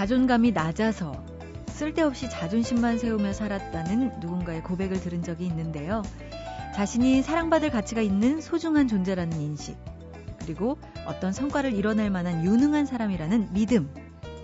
[0.00, 1.22] 자존감이 낮아서
[1.66, 6.00] 쓸데없이 자존심만 세우며 살았다는 누군가의 고백을 들은 적이 있는데요.
[6.74, 9.76] 자신이 사랑받을 가치가 있는 소중한 존재라는 인식,
[10.38, 13.92] 그리고 어떤 성과를 이뤄낼 만한 유능한 사람이라는 믿음.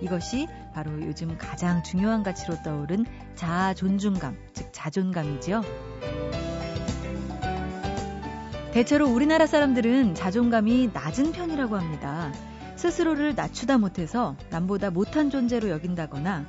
[0.02, 5.62] 이것이 바로 요즘 가장 중요한 가치로 떠오른 자아 존중감, 즉 자존감이지요.
[8.72, 12.30] 대체로 우리나라 사람들은 자존감이 낮은 편이라고 합니다.
[12.76, 16.46] 스스로를 낮추다 못해서 남보다 못한 존재로 여긴다거나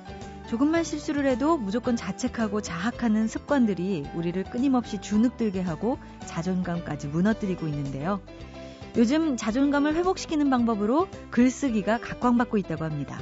[0.47, 8.21] 조금만 실수를 해도 무조건 자책하고 자학하는 습관들이 우리를 끊임없이 주눅들게 하고 자존감까지 무너뜨리고 있는데요.
[8.95, 13.19] 요즘 자존감을 회복시키는 방법으로 글쓰기가 각광받고 있다고 합니다.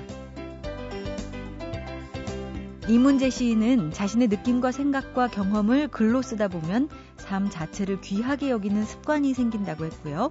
[2.88, 9.86] 이문재 시인은 자신의 느낌과 생각과 경험을 글로 쓰다 보면 삶 자체를 귀하게 여기는 습관이 생긴다고
[9.86, 10.30] 했고요.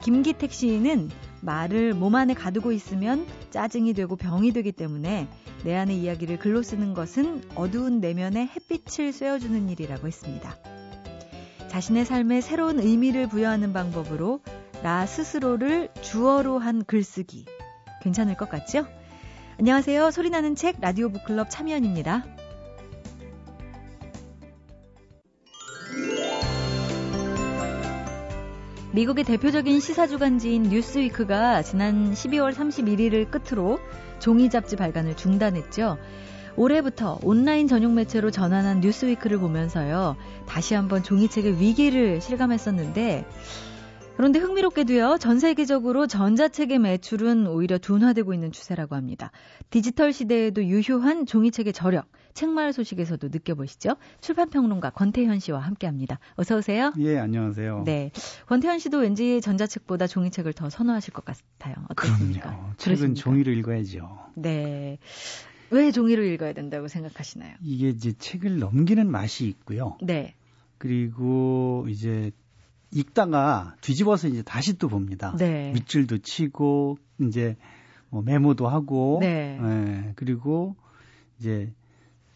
[0.00, 5.28] 김기택 시인은 말을 몸 안에 가두고 있으면 짜증이 되고 병이 되기 때문에
[5.64, 10.56] 내 안의 이야기를 글로 쓰는 것은 어두운 내면에 햇빛을 쐬어주는 일이라고 했습니다.
[11.68, 14.40] 자신의 삶에 새로운 의미를 부여하는 방법으로
[14.82, 17.44] 나 스스로를 주어로 한 글쓰기.
[18.02, 18.86] 괜찮을 것 같죠?
[19.58, 20.10] 안녕하세요.
[20.10, 22.24] 소리나는 책 라디오 북클럽 참여연입니다.
[28.98, 33.78] 미국의 대표적인 시사주간지인 뉴스위크가 지난 12월 31일을 끝으로
[34.18, 35.98] 종이 잡지 발간을 중단했죠.
[36.56, 40.16] 올해부터 온라인 전용 매체로 전환한 뉴스위크를 보면서요.
[40.46, 43.24] 다시 한번 종이책의 위기를 실감했었는데
[44.16, 49.30] 그런데 흥미롭게도요, 전 세계적으로 전자책의 매출은 오히려 둔화되고 있는 추세라고 합니다.
[49.70, 53.96] 디지털 시대에도 유효한 종이책의 저력, 책말 소식에서도 느껴보시죠.
[54.20, 56.18] 출판평론가 권태현 씨와 함께 합니다.
[56.36, 56.92] 어서 오세요.
[56.98, 57.82] 예, 안녕하세요.
[57.84, 58.10] 네.
[58.46, 61.74] 권태현 씨도 왠지 전자책보다 종이책을 더 선호하실 것 같아요.
[61.88, 62.50] 어떻습니까?
[62.50, 62.72] 그럼요.
[62.76, 63.20] 책은 그렇습니까?
[63.20, 64.18] 종이로 읽어야죠.
[64.34, 64.98] 네.
[65.70, 67.54] 왜 종이로 읽어야 된다고 생각하시나요?
[67.62, 69.96] 이게 이제 책을 넘기는 맛이 있고요.
[70.00, 70.34] 네.
[70.78, 72.30] 그리고 이제
[72.90, 75.34] 읽다가 뒤집어서 이제 다시 또 봅니다.
[75.36, 75.72] 네.
[75.72, 77.56] 밑줄도 치고 이제
[78.08, 79.58] 뭐 메모도 하고 네.
[79.60, 80.76] 예, 그리고
[81.38, 81.72] 이제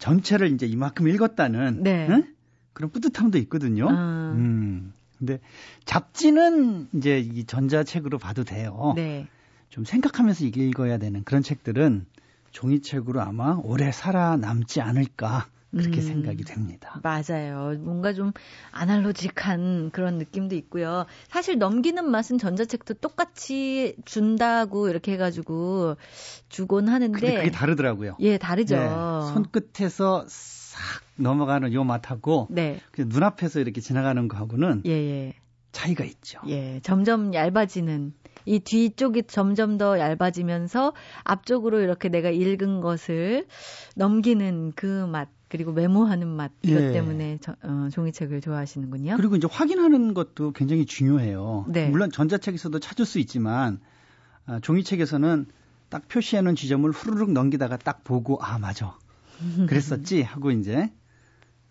[0.03, 2.07] 전체를 이제 이만큼 읽었다는 네.
[2.09, 2.25] 응?
[2.73, 3.87] 그런 뿌듯함도 있거든요.
[3.89, 4.33] 아.
[4.35, 4.91] 음.
[5.17, 5.39] 근데
[5.85, 8.91] 잡지는 이제 이 전자책으로 봐도 돼요.
[8.97, 9.27] 네.
[9.69, 12.05] 좀 생각하면서 읽어야 되는 그런 책들은
[12.51, 16.99] 종이책으로 아마 오래 살아남지 않을까 그렇게 음, 생각이 됩니다.
[17.03, 17.75] 맞아요.
[17.79, 18.31] 뭔가 좀
[18.71, 21.05] 아날로직한 그런 느낌도 있고요.
[21.27, 25.97] 사실 넘기는 맛은 전자책도 똑같이 준다고 이렇게 해가지고
[26.49, 27.19] 주곤 하는데.
[27.19, 28.17] 그게 다르더라고요.
[28.19, 28.75] 예, 다르죠.
[28.75, 28.89] 네,
[29.33, 32.79] 손끝에서 싹 넘어가는 요 맛하고 네.
[32.97, 35.33] 눈앞에서 이렇게 지나가는 거하고는 예, 예.
[35.71, 36.39] 차이가 있죠.
[36.47, 38.13] 예, 점점 얇아지는
[38.45, 43.47] 이 뒤쪽이 점점 더 얇아지면서 앞쪽으로 이렇게 내가 읽은 것을
[43.95, 45.29] 넘기는 그 맛.
[45.53, 46.91] 그리고 메모하는 맛 이것 예.
[46.93, 49.17] 때문에 저, 어, 종이책을 좋아하시는군요.
[49.17, 51.67] 그리고 이제 확인하는 것도 굉장히 중요해요.
[51.69, 51.89] 네.
[51.89, 53.79] 물론 전자책에서도 찾을 수 있지만
[54.47, 55.45] 아, 종이책에서는
[55.89, 58.97] 딱 표시해 놓은 지점을 후루룩 넘기다가 딱 보고 아 맞아
[59.69, 60.91] 그랬었지 하고 이제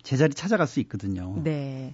[0.01, 1.41] 제자리 찾아갈 수 있거든요.
[1.43, 1.93] 네.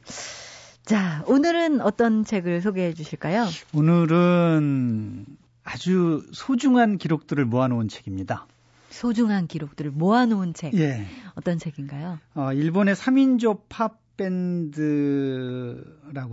[0.84, 3.48] 자 오늘은 어떤 책을 소개해 주실까요?
[3.74, 5.26] 오늘은
[5.64, 8.46] 아주 소중한 기록들을 모아놓은 책입니다.
[8.90, 10.74] 소중한 기록들을 모아놓은 책.
[10.76, 11.06] 예.
[11.36, 12.20] 어떤 책인가요?
[12.36, 15.78] 어, 일본의 3인조 팝 밴드라고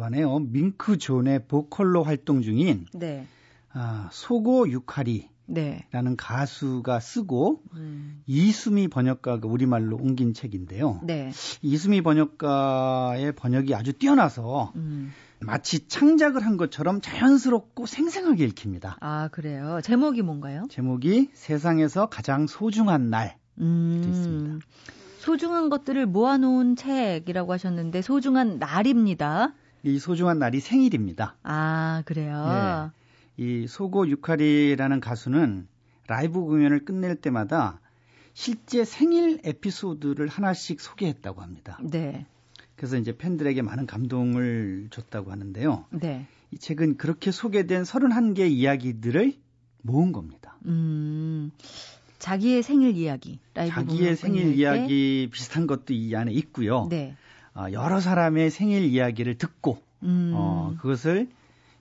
[0.04, 0.38] 하네요.
[0.40, 3.26] 밍크 존의 보컬로 활동 중인 네.
[3.72, 5.86] 아, 소고 유카리 네.
[5.92, 8.22] 라는 가수가 쓰고 음.
[8.26, 11.00] 이수미 번역가가 우리말로 옮긴 책인데요.
[11.04, 11.30] 네.
[11.62, 15.12] 이수미 번역가의 번역이 아주 뛰어나서 음.
[15.46, 18.96] 마치 창작을 한 것처럼 자연스럽고 생생하게 읽힙니다.
[19.00, 19.80] 아, 그래요?
[19.82, 20.66] 제목이 뭔가요?
[20.70, 23.36] 제목이 세상에서 가장 소중한 날.
[23.58, 24.66] 음, 있습니다.
[25.18, 29.54] 소중한 것들을 모아놓은 책이라고 하셨는데 소중한 날입니다.
[29.82, 31.36] 이 소중한 날이 생일입니다.
[31.42, 32.92] 아, 그래요?
[33.36, 33.44] 네.
[33.44, 35.68] 이 소고 유카리라는 가수는
[36.08, 37.80] 라이브 공연을 끝낼 때마다
[38.34, 41.78] 실제 생일 에피소드를 하나씩 소개했다고 합니다.
[41.82, 42.26] 네.
[42.76, 45.86] 그래서 이제 팬들에게 많은 감동을 줬다고 하는데요.
[45.90, 46.26] 네.
[46.50, 49.34] 이 책은 그렇게 소개된 31개의 이야기들을
[49.82, 50.56] 모은 겁니다.
[50.66, 51.50] 음.
[52.18, 56.86] 자기의 생일 이야기, 자기의 생일 이야기 비슷한 것도 이 안에 있고요.
[56.90, 57.14] 네.
[57.54, 60.32] 어, 여러 사람의 생일 이야기를 듣고 음.
[60.34, 61.28] 어, 그것을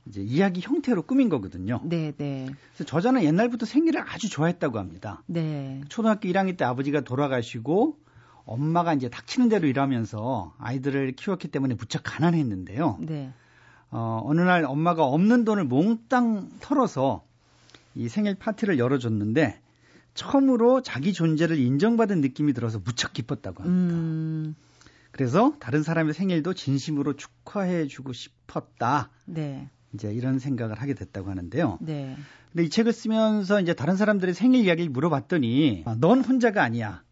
[0.07, 1.81] 이제 이야기 형태로 꾸민 거거든요.
[1.83, 2.47] 네, 네.
[2.73, 5.23] 그래서 저자는 옛날부터 생일을 아주 좋아했다고 합니다.
[5.25, 5.81] 네.
[5.89, 7.97] 초등학교 1학년 때 아버지가 돌아가시고
[8.45, 12.99] 엄마가 이제 닥치는 대로 일하면서 아이들을 키웠기 때문에 무척 가난했는데요.
[13.01, 13.33] 네.
[13.91, 17.23] 어, 어느 날 엄마가 없는 돈을 몽땅 털어서
[17.95, 19.61] 이 생일 파티를 열어줬는데
[20.13, 23.95] 처음으로 자기 존재를 인정받은 느낌이 들어서 무척 기뻤다고 합니다.
[23.95, 24.55] 음.
[25.11, 29.09] 그래서 다른 사람의 생일도 진심으로 축하해주고 싶었다.
[29.25, 29.69] 네.
[29.93, 31.79] 이제 이런 생각을 하게 됐다고 하는데요.
[31.81, 32.17] 네.
[32.51, 37.04] 근데 이 책을 쓰면서 이제 다른 사람들의 생일 이야기를 물어봤더니 아, 넌 혼자가 아니야.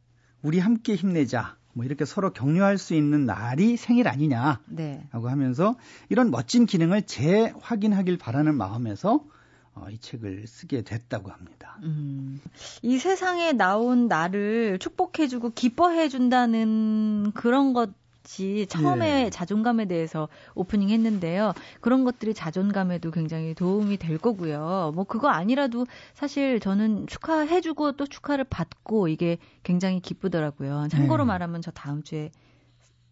[0.43, 1.55] 우리 함께 힘내자.
[1.73, 5.07] 뭐 이렇게 서로 격려할 수 있는 날이 생일 아니냐라고 네.
[5.11, 5.75] 하면서
[6.09, 9.25] 이런 멋진 기능을 재확인하길 바라는 마음에서
[9.73, 11.79] 어, 이 책을 쓰게 됐다고 합니다.
[11.81, 12.39] 음,
[12.83, 17.89] 이 세상에 나온 나를 축복해주고 기뻐해준다는 그런 것
[18.23, 19.29] 같이 처음에 네.
[19.29, 21.53] 자존감에 대해서 오프닝 했는데요.
[21.81, 24.93] 그런 것들이 자존감에도 굉장히 도움이 될 거고요.
[24.95, 30.87] 뭐 그거 아니라도 사실 저는 축하해주고 또 축하를 받고 이게 굉장히 기쁘더라고요.
[30.89, 31.27] 참고로 네.
[31.27, 32.31] 말하면 저 다음 주에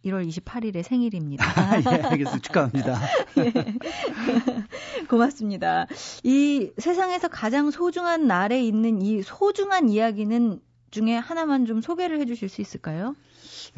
[0.05, 1.45] 1월 28일에 생일입니다.
[1.85, 2.39] 예, 알겠습니다.
[2.39, 3.01] 축하합니다.
[3.37, 3.53] 예.
[5.09, 5.87] 고맙습니다.
[6.23, 10.61] 이 세상에서 가장 소중한 날에 있는 이 소중한 이야기는
[10.91, 13.15] 중에 하나만 좀 소개를 해 주실 수 있을까요?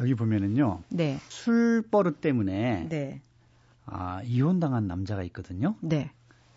[0.00, 0.82] 여기 보면은요.
[0.88, 1.18] 네.
[1.28, 3.20] 술 버릇 때문에 네.
[3.86, 5.76] 아, 이혼당한 남자가 있거든요.
[5.80, 6.10] 네.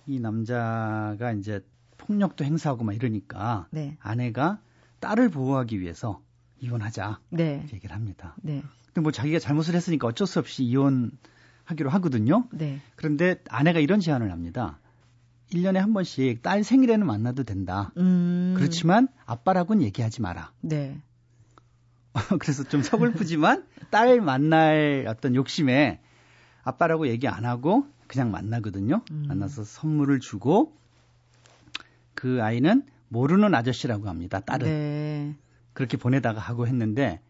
[0.08, 1.64] 이 남자가 이제
[1.98, 3.98] 폭력도 행사하고 막 이러니까 네.
[4.00, 4.60] 아내가
[5.00, 6.22] 딸을 보호하기 위해서
[6.60, 7.68] 이혼하자 네.
[7.74, 8.36] 얘기를 합니다.
[8.42, 8.64] 네.
[8.88, 12.48] 근데 뭐 자기가 잘못을 했으니까 어쩔 수 없이 이혼하기로 하거든요.
[12.52, 12.82] 네.
[12.96, 14.80] 그런데 아내가 이런 제안을 합니다.
[15.54, 17.92] 1년에 한 번씩 딸 생일에는 만나도 된다.
[17.98, 18.54] 음.
[18.58, 20.52] 그렇지만 아빠라고는 얘기하지 마라.
[20.62, 21.02] 네.
[22.40, 26.00] 그래서 좀 서글프지만 딸 만날 어떤 욕심에
[26.64, 29.02] 아빠라고 얘기 안 하고 그냥 만나거든요.
[29.12, 29.26] 음.
[29.28, 30.74] 만나서 선물을 주고
[32.14, 34.40] 그 아이는 모르는 아저씨라고 합니다.
[34.40, 34.68] 딸은.
[34.68, 35.36] 네.
[35.74, 37.22] 그렇게 보내다가 하고 했는데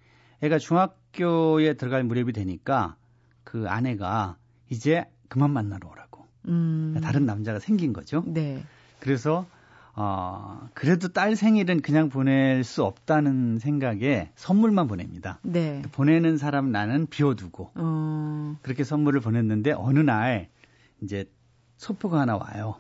[0.42, 2.96] 애가 중학교에 들어갈 무렵이 되니까
[3.44, 4.38] 그 아내가
[4.70, 6.17] 이제 그만 만나러 오라고.
[6.48, 6.98] 음.
[7.02, 8.24] 다른 남자가 생긴 거죠.
[8.26, 8.64] 네.
[9.00, 9.46] 그래서
[10.00, 15.40] 어, 그래도 딸 생일은 그냥 보낼 수 없다는 생각에 선물만 보냅니다.
[15.42, 15.82] 네.
[15.92, 18.58] 보내는 사람 나는 비워두고 어...
[18.62, 20.50] 그렇게 선물을 보냈는데 어느 날
[21.02, 21.26] 이제
[21.78, 22.76] 소포가 하나 와요.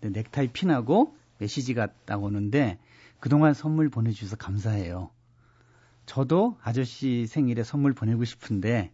[0.00, 2.78] 근데 넥타이 핀하고 메시지가 딱 오는데
[3.18, 5.10] 그동안 선물 보내주셔서 감사해요.
[6.06, 8.92] 저도 아저씨 생일에 선물 보내고 싶은데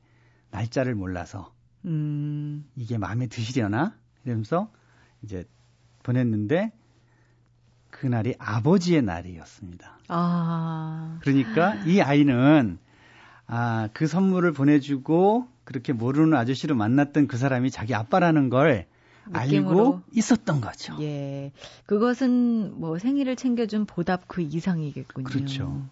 [0.51, 1.53] 날짜를 몰라서
[1.85, 2.65] 음...
[2.75, 4.70] 이게 마음에 드시려나 이러면서
[5.22, 5.44] 이제
[6.02, 6.72] 보냈는데
[7.90, 9.99] 그날이 아버지의 날이었습니다.
[10.08, 11.19] 아.
[11.22, 12.78] 그러니까 이 아이는
[13.46, 18.87] 아, 그 선물을 보내주고 그렇게 모르는 아저씨를 만났던 그 사람이 자기 아빠라는 걸
[19.26, 19.70] 느낌으로.
[19.70, 20.96] 알고 있었던 거죠.
[21.00, 21.52] 예.
[21.87, 25.25] 그것은 뭐 생일을 챙겨준 보답 그 이상이겠군요.
[25.25, 25.84] 그렇죠.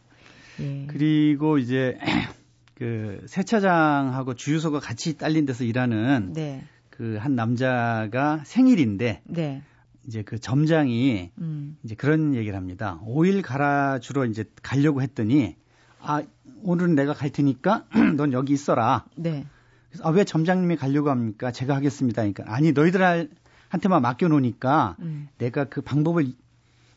[0.61, 0.87] 예.
[0.89, 1.99] 그리고 이제
[2.75, 6.65] 그 세차장하고 주유소가 같이 딸린 데서 일하는 네.
[6.99, 9.63] 그 한 남자가 생일인데 네.
[10.05, 11.77] 이제 그 점장이 음.
[11.85, 12.99] 이제 그런 얘기를 합니다.
[13.05, 15.55] 오일 갈아주러 이제 가려고 했더니
[16.01, 16.23] 아
[16.65, 17.85] 오늘은 내가 갈 테니까
[18.17, 19.05] 넌 여기 있어라.
[19.15, 19.47] 네.
[19.91, 21.53] 그래서 아, 왜 점장님이 가려고 합니까?
[21.53, 22.23] 제가 하겠습니다.
[22.23, 25.29] 그러니까 아니 너희들한테만 맡겨놓으니까 음.
[25.39, 26.33] 내가 그 방법을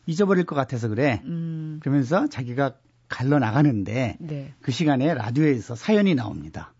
[0.06, 1.22] 잊어버릴 것 같아서 그래.
[1.26, 1.78] 음.
[1.80, 2.74] 그러면서 자기가
[3.08, 4.52] 갈러 나가는데 네.
[4.62, 6.72] 그 시간에 라디오에서 사연이 나옵니다.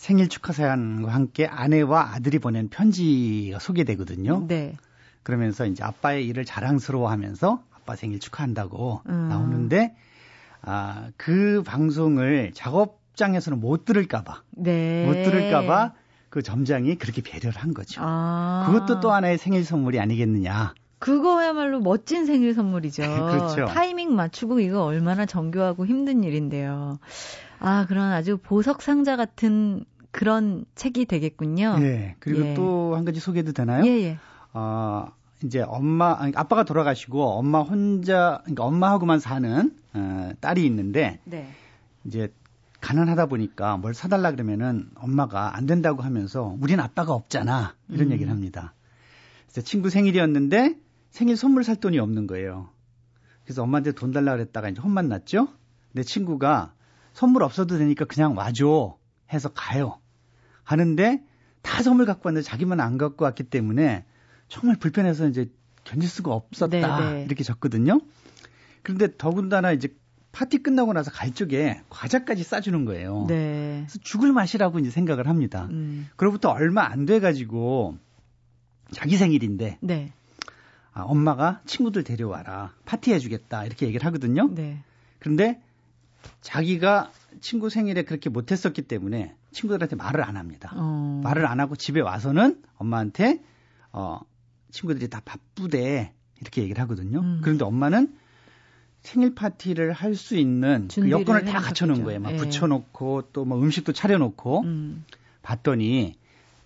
[0.00, 0.02] 음.
[0.02, 4.46] 생일 축하 사연과 함께 아내와 아들이 보낸 편지가 소개되거든요.
[4.48, 4.74] 네.
[5.22, 9.28] 그러면서 이제 아빠의 일을 자랑스러워하면서 아빠 생일 축하한다고 음.
[9.28, 9.94] 나오는데
[10.62, 15.04] 아, 그 방송을 작업장에서는 못 들을까봐 네.
[15.04, 15.92] 못 들을까봐
[16.30, 18.00] 그 점장이 그렇게 배려를 한 거죠.
[18.02, 18.64] 아.
[18.66, 20.72] 그것도 또 하나의 생일 선물이 아니겠느냐.
[20.98, 23.02] 그거야말로 멋진 생일 선물이죠.
[23.30, 23.64] 그렇죠.
[23.66, 26.98] 타이밍 맞추고 이거 얼마나 정교하고 힘든 일인데요.
[27.60, 31.76] 아, 그런 아주 보석 상자 같은 그런 책이 되겠군요.
[31.80, 32.16] 예.
[32.18, 32.54] 그리고 예.
[32.54, 33.84] 또한 가지 소개도 되나요?
[33.86, 34.18] 예, 예.
[34.52, 35.12] 어,
[35.44, 41.50] 이제 엄마, 아빠가 돌아가시고 엄마 혼자, 그러니까 엄마하고만 사는 어, 딸이 있는데 네.
[42.04, 42.32] 이제
[42.80, 48.12] 가난하다 보니까 뭘 사달라 그러면은 엄마가 안 된다고 하면서 우린 아빠가 없잖아 이런 음.
[48.12, 48.74] 얘기를 합니다.
[49.46, 50.76] 그래서 친구 생일이었는데
[51.10, 52.70] 생일 선물 살 돈이 없는 거예요.
[53.44, 55.48] 그래서 엄마한테 돈 달라 그랬다가 이제 혼만 났죠.
[55.92, 56.72] 내 친구가
[57.20, 58.96] 선물 없어도 되니까 그냥 와줘
[59.30, 60.00] 해서 가요.
[60.64, 61.22] 하는데
[61.60, 64.06] 다 선물 갖고 왔는데 자기만 안 갖고 왔기 때문에
[64.48, 65.50] 정말 불편해서 이제
[65.84, 67.12] 견딜 수가 없었다 네네.
[67.12, 67.24] 네.
[67.24, 68.00] 이렇게 적거든요.
[68.82, 69.94] 그런데 더군다나 이제
[70.32, 73.26] 파티 끝나고 나서 갈 쪽에 과자까지 싸주는 거예요.
[73.28, 73.84] 네.
[73.86, 75.68] 그래서 죽을 맛이라고 이제 생각을 합니다.
[75.72, 76.08] 음.
[76.16, 77.98] 그로부터 얼마 안 돼가지고
[78.92, 80.10] 자기 생일인데 네.
[80.94, 84.48] 아, 엄마가 친구들 데려와라 파티 해주겠다 이렇게 얘기를 하거든요.
[84.54, 84.82] 네.
[85.18, 85.60] 그런데
[86.40, 90.70] 자기가 친구 생일에 그렇게 못했었기 때문에 친구들한테 말을 안 합니다.
[90.74, 91.20] 어.
[91.24, 93.42] 말을 안 하고 집에 와서는 엄마한테
[93.92, 94.20] 어
[94.70, 97.20] 친구들이 다 바쁘대 이렇게 얘기를 하거든요.
[97.20, 97.40] 음.
[97.42, 98.14] 그런데 엄마는
[99.02, 102.20] 생일 파티를 할 수 있는 그 여건을 다 갖춰놓은 거예요.
[102.20, 102.36] 막 예.
[102.36, 105.04] 붙여놓고 또 뭐 음식도 차려놓고 음.
[105.42, 106.16] 봤더니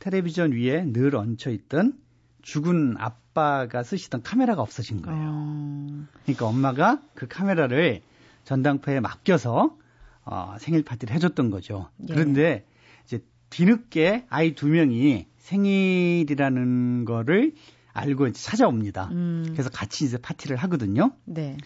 [0.00, 1.99] 텔레비전 위에 늘 얹혀 있던
[2.42, 5.20] 죽은 아빠가 쓰시던 카메라가 없어진 거예요.
[5.32, 6.06] 어...
[6.25, 8.02] 그러니까 엄마가 그 카메라를
[8.45, 9.77] 전당포에 맡겨서
[10.25, 11.89] 어, 생일 파티를 해줬던 거죠.
[12.09, 12.15] 예.
[12.15, 12.67] 그런데
[13.05, 17.55] 이제 뒤늦게 아이 두 명이 생일이라는 거를
[17.93, 19.09] 알고 이제 찾아옵니다.
[19.13, 19.47] 음.
[19.53, 21.13] 그래서 같이 이제 파티를 하거든요.
[21.25, 21.57] 네.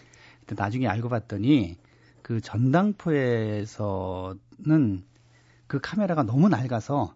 [0.45, 1.77] 근데 나중에 알고 봤더니
[2.21, 4.37] 그 전당포에서는
[5.67, 7.15] 그 카메라가 너무 낡아서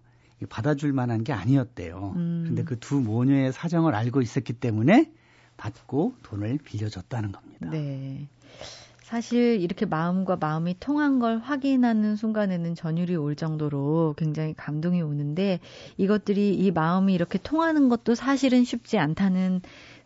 [0.50, 2.14] 받아줄 만한 게 아니었대요.
[2.16, 2.44] 음.
[2.48, 5.12] 근데 그 두 모녀의 사정을 알고 있었기 때문에
[5.58, 7.70] 받고 돈을 빌려줬다는 겁니다.
[7.70, 8.28] 네.
[9.04, 15.60] 사실 이렇게 마음과 마음이 통한 걸 확인하는 순간에는 전율이 올 정도로 굉장히 감동이 오는데
[15.98, 19.62] 이것들이 이 마음이 이렇게 통하는 것도 사실은 쉽지 않다는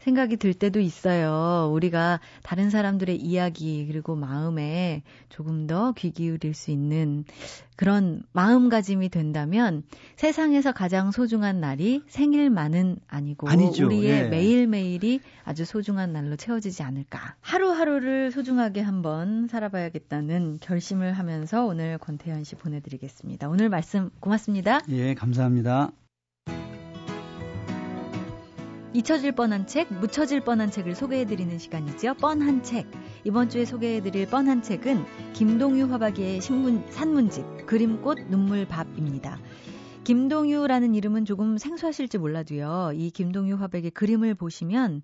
[0.08, 1.70] 생각이 들 때도 있어요.
[1.74, 7.26] 우리가 다른 사람들의 이야기 그리고 마음에 조금 더 귀 기울일 수 있는
[7.76, 9.84] 그런 마음가짐이 된다면
[10.16, 13.88] 세상에서 가장 소중한 날이 생일만은 아니고 아니죠.
[13.88, 14.24] 우리의 예.
[14.30, 17.36] 매일매일이 아주 소중한 날로 채워지지 않을까.
[17.42, 23.50] 하루하루를 소중하게 한번 살아봐야겠다는 결심을 하면서 오늘 권태현 씨 보내드리겠습니다.
[23.50, 24.80] 오늘 말씀 고맙습니다.
[24.90, 26.07] 예, 감사합니다.
[28.98, 32.16] 잊혀질 뻔한 책, 묻혀질 뻔한 책을 소개해드리는 시간이죠.
[32.16, 32.90] 뻔한 책.
[33.24, 39.38] 이번 주에 소개해드릴 뻔한 책은 김동유 화박이의 신문, 산문집, 그림꽃 눈물밥입니다.
[40.04, 42.94] 김동유라는 이름은 조금 생소하실지 몰라도요.
[42.96, 45.04] 이 김동유 화백의 그림을 보시면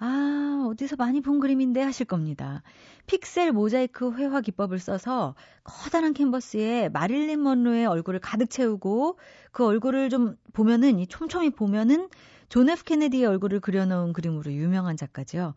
[0.00, 2.64] 아, 어디서 많이 본 그림인데 하실 겁니다.
[3.06, 9.20] 픽셀 모자이크 회화 기법을 써서 커다란 캔버스에 마릴린 먼로의 얼굴을 가득 채우고
[9.52, 12.08] 그 얼굴을 좀 보면은 이 촘촘히 보면은
[12.54, 15.54] 존 F 케네디의 얼굴을 그려놓은 그림으로 유명한 작가죠.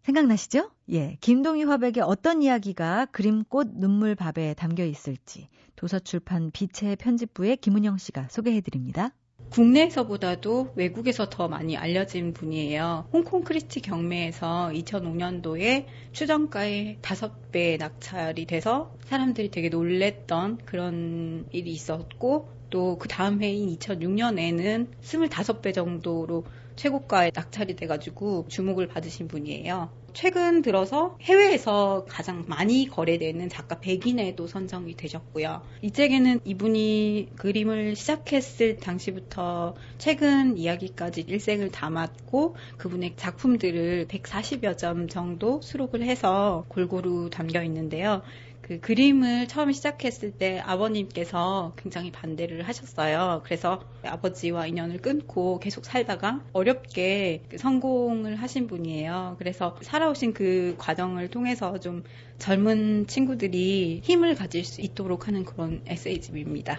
[0.00, 0.70] 생각나시죠?
[0.88, 1.18] 예.
[1.20, 9.10] 김동희 화백의 어떤 이야기가 그림꽃 눈물밥에 담겨 있을지 도서출판 빛의 편집부의 김은영 씨가 소개해 드립니다.
[9.50, 13.06] 국내에서보다도 외국에서 더 많이 알려진 분이에요.
[13.12, 22.96] 홍콩 크리스티 경매에서 2005년도에 추정가의 5배 낙찰이 돼서 사람들이 되게 놀랬던 그런 일이 있었고 또
[22.98, 26.44] 그 다음 해인 2006년에는 25배 정도로
[26.76, 29.90] 최고가에 낙찰이 돼가지고 주목을 받으신 분이에요.
[30.14, 35.62] 최근 들어서 해외에서 가장 많이 거래되는 작가 100인에도 선정이 되셨고요.
[35.82, 45.60] 이 책에는 이분이 그림을 시작했을 당시부터 최근 이야기까지 일생을 담았고 그분의 작품들을 140여 점 정도
[45.62, 48.22] 수록을 해서 골고루 담겨 있는데요.
[48.70, 53.40] 그 그림을 처음 시작했을 때 아버님께서 굉장히 반대를 하셨어요.
[53.44, 59.34] 그래서 아버지와 인연을 끊고 계속 살다가 어렵게 그 성공을 하신 분이에요.
[59.40, 62.04] 그래서 살아오신 그 과정을 통해서 좀
[62.38, 66.78] 젊은 친구들이 힘을 가질 수 있도록 하는 그런 에세이집입니다.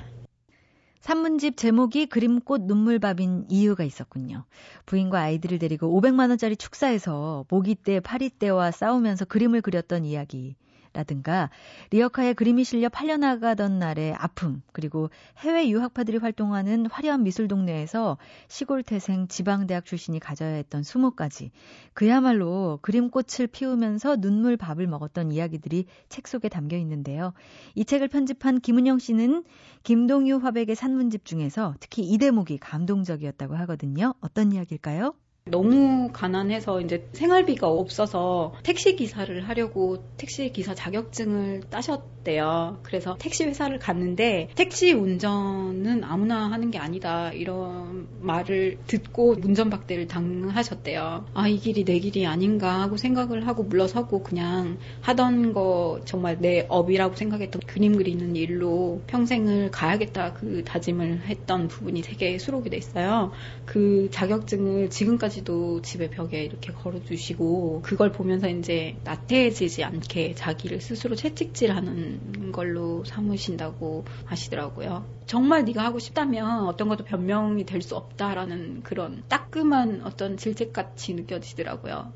[1.01, 4.45] 산문집 제목이 그림꽃 눈물밥인 이유가 있었군요.
[4.85, 10.55] 부인과 아이들을 데리고 500만원짜리 축사에서 모기떼, 파리떼와 싸우면서 그림을 그렸던 이야기.
[10.93, 11.49] 라든가
[11.91, 18.17] 리어카의 그림이 실려 팔려나가던 날의 아픔 그리고 해외 유학파들이 활동하는 화려한 미술 동네에서
[18.47, 21.51] 시골 태생 지방대학 출신이 가져야 했던 수모까지
[21.93, 27.33] 그야말로 그림꽃을 피우면서 눈물 밥을 먹었던 이야기들이 책 속에 담겨 있는데요.
[27.75, 29.43] 이 책을 편집한 김은영 씨는
[29.83, 34.13] 김동유 화백의 산문집 중에서 특히 이 대목이 감동적이었다고 하거든요.
[34.19, 35.13] 어떤 이야기일까요?
[35.45, 42.79] 너무 가난해서 이제 생활비가 없어서 택시 기사를 하려고 택시 기사 자격증을 따셨대요.
[42.83, 51.25] 그래서 택시 회사를 갔는데 택시 운전은 아무나 하는 게 아니다 이런 말을 듣고 운전박대를 당하셨대요.
[51.33, 56.65] 아 이 길이 내 길이 아닌가 하고 생각을 하고 물러서고 그냥 하던 거 정말 내
[56.69, 63.31] 업이라고 생각했던 그림 그리는 일로 평생을 가야겠다 그 다짐을 했던 부분이 되게 수록이 돼 있어요.
[63.65, 71.15] 그 자격증을 지금까지 까지도 집에 벽에 이렇게 걸어주시고 그걸 보면서 이제 나태해지지 않게 자기를 스스로
[71.15, 75.05] 채찍질하는 걸로 삼으신다고 하시더라고요.
[75.25, 82.13] 정말 네가 하고 싶다면 어떤 것도 변명이 될 수 없다라는 그런 따끔한 어떤 질책같이 느껴지더라고요.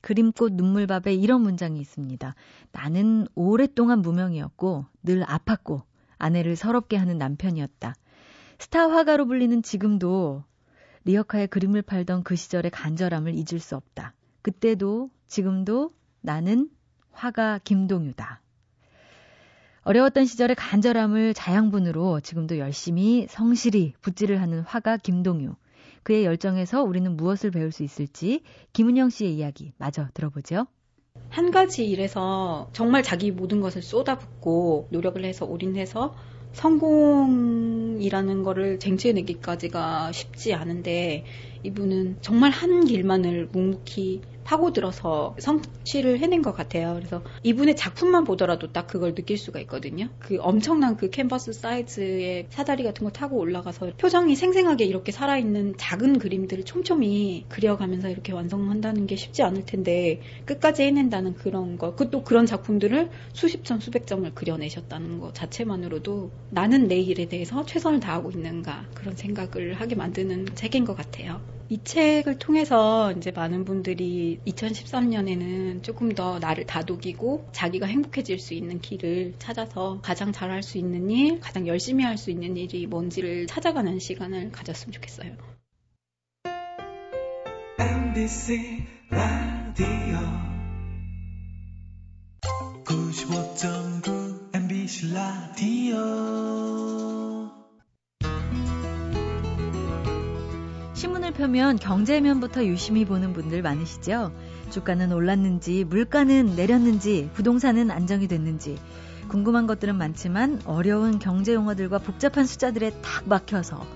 [0.00, 2.34] 그림꽃 눈물밥에 이런 문장이 있습니다.
[2.72, 5.82] 나는 오랫동안 무명이었고 늘 아팠고
[6.16, 7.94] 아내를 서럽게 하는 남편이었다.
[8.58, 10.44] 스타 화가로 불리는 지금도
[11.04, 14.14] 리어카의 그림을 팔던 그 시절의 간절함을 잊을 수 없다.
[14.42, 16.70] 그때도 지금도 나는
[17.12, 18.40] 화가 김동유다.
[19.82, 25.54] 어려웠던 시절의 간절함을 자양분으로 지금도 열심히 성실히 붓질을 하는 화가 김동유.
[26.02, 30.66] 그의 열정에서 우리는 무엇을 배울 수 있을지 김은영 씨의 이야기 마저 들어보죠.
[31.30, 36.14] 한 가지 일에서 정말 자기 모든 것을 쏟아붓고 노력을 해서 올인해서
[36.52, 41.24] 성공이라는 거를 쟁취해내기까지가 쉽지 않은데
[41.62, 46.94] 이분은 정말 한 길만을 묵묵히 파고들어서 성취를 해낸 것 같아요.
[46.94, 50.08] 그래서 이분의 작품만 보더라도 딱 그걸 느낄 수가 있거든요.
[50.18, 56.18] 그 엄청난 그 캔버스 사이즈의 사다리 같은 거 타고 올라가서 표정이 생생하게 이렇게 살아있는 작은
[56.18, 62.24] 그림들을 촘촘히 그려가면서 이렇게 완성한다는 게 쉽지 않을 텐데 끝까지 해낸다는 그런 거, 그 또
[62.24, 68.30] 그런 작품들을 수십 점, 수백 점을 그려내셨다는 것 자체만으로도 나는 내 일에 대해서 최선을 다하고
[68.30, 71.57] 있는가 그런 생각을 하게 만드는 책인 것 같아요.
[71.70, 78.80] 이 책을 통해서 이제 많은 분들이 2013년에는 조금 더 나를 다독이고 자기가 행복해질 수 있는
[78.80, 83.98] 길을 찾아서 가장 잘할 수 있는 일, 가장 열심히 할 수 있는 일이 뭔지를 찾아가는
[83.98, 85.36] 시간을 가졌으면 좋겠어요.
[87.78, 89.86] MBC 라디오
[92.84, 95.98] 95.9 MBC 라디오
[101.38, 104.32] 펴면 경제면부터 유심히 보는 분들 많으시죠?
[104.70, 108.76] 주가는 올랐는지, 물가는 내렸는지, 부동산은 안정이 됐는지.
[109.28, 113.86] 궁금한 것들은 많지만 어려운 경제 용어들과 복잡한 숫자들에 탁 막혀서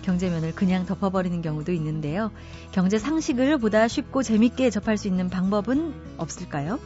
[0.00, 2.30] 경제면을 그냥 덮어버리는 경우도 있는데요.
[2.72, 6.78] 경제 상식을 보다 쉽고 재밌게 접할 수 있는 방법은 없을까요?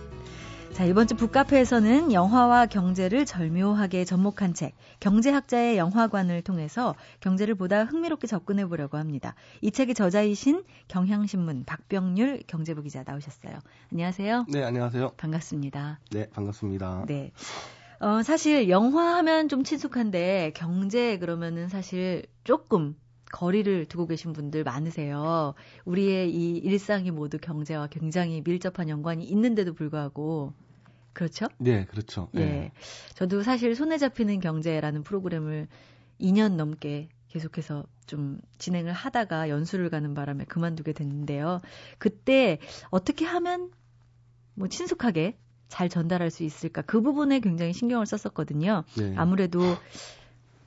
[0.73, 8.27] 자, 이번 주 북카페에서는 영화와 경제를 절묘하게 접목한 책, 경제학자의 영화관을 통해서 경제를 보다 흥미롭게
[8.27, 9.35] 접근해 보려고 합니다.
[9.61, 13.59] 이 책의 저자이신 경향신문 박병률 경제부 기자 나오셨어요.
[13.93, 14.47] 안녕하세요.
[14.49, 15.13] 네, 안녕하세요.
[15.19, 16.01] 반갑습니다.
[16.11, 17.05] 네, 반갑습니다.
[17.07, 17.33] 네.
[18.01, 22.97] 어, 사실 영화 하면 좀 친숙한데 경제 그러면은 사실 조금
[23.33, 25.55] 거리를 두고 계신 분들 많으세요.
[25.85, 30.53] 우리의 이 일상이 모두 경제와 굉장히 밀접한 연관이 있는데도 불구하고
[31.13, 31.47] 그렇죠?
[31.59, 32.29] 네, 그렇죠.
[32.35, 32.39] 예.
[32.39, 32.73] 네.
[33.15, 35.67] 저도 사실 손에 잡히는 경제라는 프로그램을
[36.21, 41.61] 2년 넘게 계속해서 좀 진행을 하다가 연수를 가는 바람에 그만두게 됐는데요.
[41.99, 42.59] 그때
[42.91, 43.71] 어떻게 하면
[44.55, 48.85] 뭐 친숙하게 잘 전달할 수 있을까 그 부분에 굉장히 신경을 썼었거든요.
[48.99, 49.15] 네.
[49.17, 49.61] 아무래도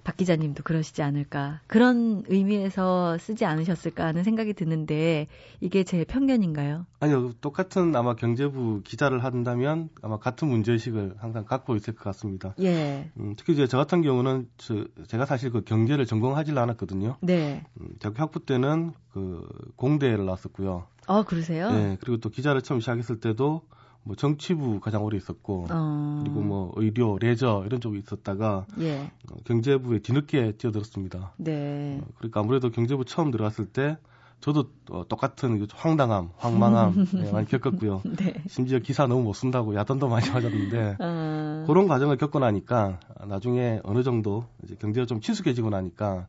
[0.05, 1.61] 박 기자님도 그러시지 않을까.
[1.65, 5.27] 그런 의미에서 쓰지 않으셨을까 하는 생각이 드는데
[5.61, 6.85] 이게 제 편견인가요?
[6.99, 7.33] 아니요.
[7.41, 12.53] 똑같은 아마 경제부 기자를 한다면 아마 같은 문제의식을 항상 갖고 있을 것 같습니다.
[12.61, 13.09] 예.
[13.17, 17.17] 음, 특히 이제 저 같은 경우는 저, 제가 사실 그 경제를 전공하지 않았거든요.
[17.21, 17.65] 네.
[17.81, 19.43] 음, 대학교 학부 때는 그
[19.75, 20.85] 공대를 나왔었고요.
[21.07, 21.71] 아, 그러세요?
[21.71, 21.97] 네.
[21.99, 23.63] 그리고 또 기자를 처음 시작했을 때도
[24.05, 26.21] 뭐 정치부 가장 오래 있었고 어...
[26.23, 29.11] 그리고 뭐 의료, 레저 이런 쪽에 있었다가 예.
[29.31, 31.33] 어, 경제부에 뒤늦게 뛰어들었습니다.
[31.37, 31.99] 네.
[32.01, 33.97] 어, 그러니까 아무래도 경제부 처음 들어갔을 때
[34.41, 38.03] 저도 어, 똑같은 황당함, 황망함 네, 많이 겪었고요.
[38.05, 38.43] 네.
[38.47, 41.63] 심지어 기사 너무 못 쓴다고 야단도 많이 맞았는데 어...
[41.67, 46.27] 그런 과정을 겪고 나니까 나중에 어느 정도 이제 경제가 좀 친숙해지고 나니까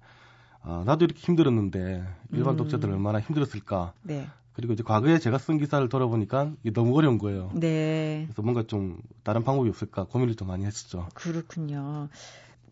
[0.63, 2.57] 아, 나도 이렇게 힘들었는데 일반 음...
[2.57, 3.93] 독자들 얼마나 힘들었을까.
[4.03, 4.27] 네.
[4.57, 7.51] 그리고 이제 과거에 제가 쓴 기사를 돌아보니까 이게 너무 어려운 거예요.
[7.55, 8.23] 네.
[8.27, 11.09] 그래서 뭔가 좀 다른 방법이 없을까 고민을 좀 많이 했었죠.
[11.13, 12.09] 그렇군요.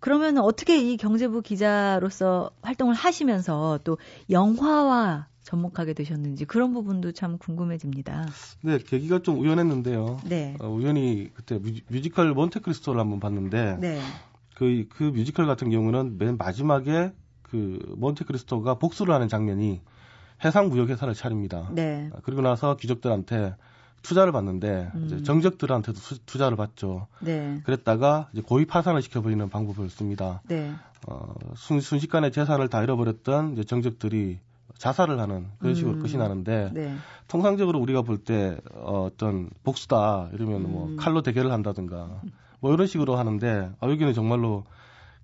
[0.01, 3.99] 그러면 어떻게 이 경제부 기자로서 활동을 하시면서 또
[4.31, 8.29] 영화와 접목하게 되셨는지 그런 부분도 참 궁금해집니다.
[8.63, 10.21] 네, 계기가 좀 우연했는데요.
[10.25, 10.57] 네.
[10.61, 14.01] 어, 우연히 그때 뮤지컬 몬테크리스토를 한번 봤는데 네.
[14.55, 19.83] 그, 그 뮤지컬 같은 경우는 맨 마지막에 그 몬테크리스토가 복수를 하는 장면이
[20.45, 21.69] 해상 무역 회사를 차립니다.
[21.73, 22.11] 네.
[22.15, 23.55] 아, 그리고 나서 귀족들한테
[24.03, 25.05] 투자를 받는데 음.
[25.07, 27.07] 이제 정적들한테도 수, 투자를 받죠.
[27.21, 27.61] 네.
[27.65, 30.43] 그랬다가 이제 고의 파산을 시켜버리는 방법을 씁니다.
[30.47, 30.73] 네.
[31.07, 34.39] 어, 순, 순식간에 재산을 다 잃어버렸던 이제 정적들이
[34.79, 36.03] 자살을 하는 그런 식으로 음.
[36.03, 36.95] 끝이 나는데 네.
[37.29, 40.95] 통상적으로 우리가 볼 때 어, 어떤 복수다 이러면 뭐 음.
[40.95, 42.21] 뭐 칼로 대결을 한다든가
[42.61, 44.65] 뭐 이런 식으로 하는데 아, 여기는 정말로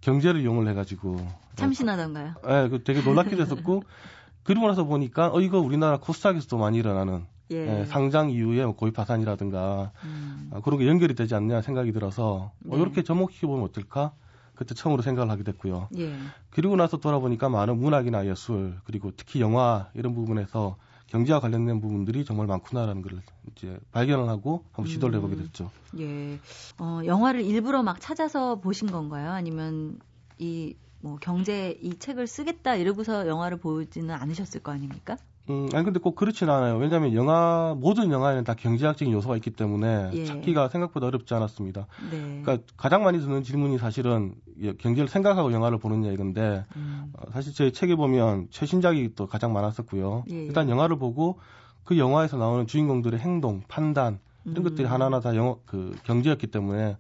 [0.00, 1.18] 경제를 이용을 해가지고
[1.56, 2.34] 참신하던가요?
[2.48, 3.82] 예, 그 되게 놀랍기도 했었고
[4.42, 7.80] 그리고 나서 보니까 어 이거 우리나라 코스닥에서도 많이 일어나는 예.
[7.80, 10.50] 예, 상장 이후에 뭐 고입 파산이라든가 음.
[10.54, 12.74] 아, 그런 게 연결이 되지 않냐 생각이 들어서 네.
[12.74, 14.12] 어, 이렇게 접목시켜 보면 어떨까?
[14.54, 15.88] 그때 처음으로 생각을 하게 됐고요.
[15.96, 16.14] 예.
[16.50, 20.76] 그리고 나서 돌아보니까 많은 문학이나 예술 그리고 특히 영화 이런 부분에서
[21.06, 25.42] 경제와 관련된 부분들이 정말 많구나라는 걸 이제 발견을 하고 한번 시도를 해보게 음.
[25.42, 25.70] 됐죠.
[25.98, 26.38] 예.
[26.78, 29.30] 어, 영화를 일부러 막 찾아서 보신 건가요?
[29.30, 29.98] 아니면
[30.38, 35.16] 이 뭐 경제 이 책을 쓰겠다 이러고서 영화를 보지는 않으셨을 거 아닙니까?
[35.48, 36.76] 음, 아니 근데 꼭 그렇지는 않아요.
[36.76, 40.24] 왜냐하면 영화 모든 영화에는 다 경제학적인 요소가 있기 때문에 예.
[40.24, 41.86] 찾기가 생각보다 어렵지 않았습니다.
[42.10, 42.42] 네.
[42.42, 44.34] 그러니까 가장 많이 듣는 질문이 사실은
[44.78, 47.12] 경제를 생각하고 영화를 보느냐 이건데 음.
[47.14, 50.24] 어, 사실 제 책에 보면 최신작이 또 가장 많았었고요.
[50.30, 50.44] 예.
[50.44, 51.40] 일단 영화를 보고
[51.84, 54.62] 그 영화에서 나오는 주인공들의 행동, 판단 이런 음.
[54.62, 56.96] 것들이 하나하나 다 영어 그 경제였기 때문에 어,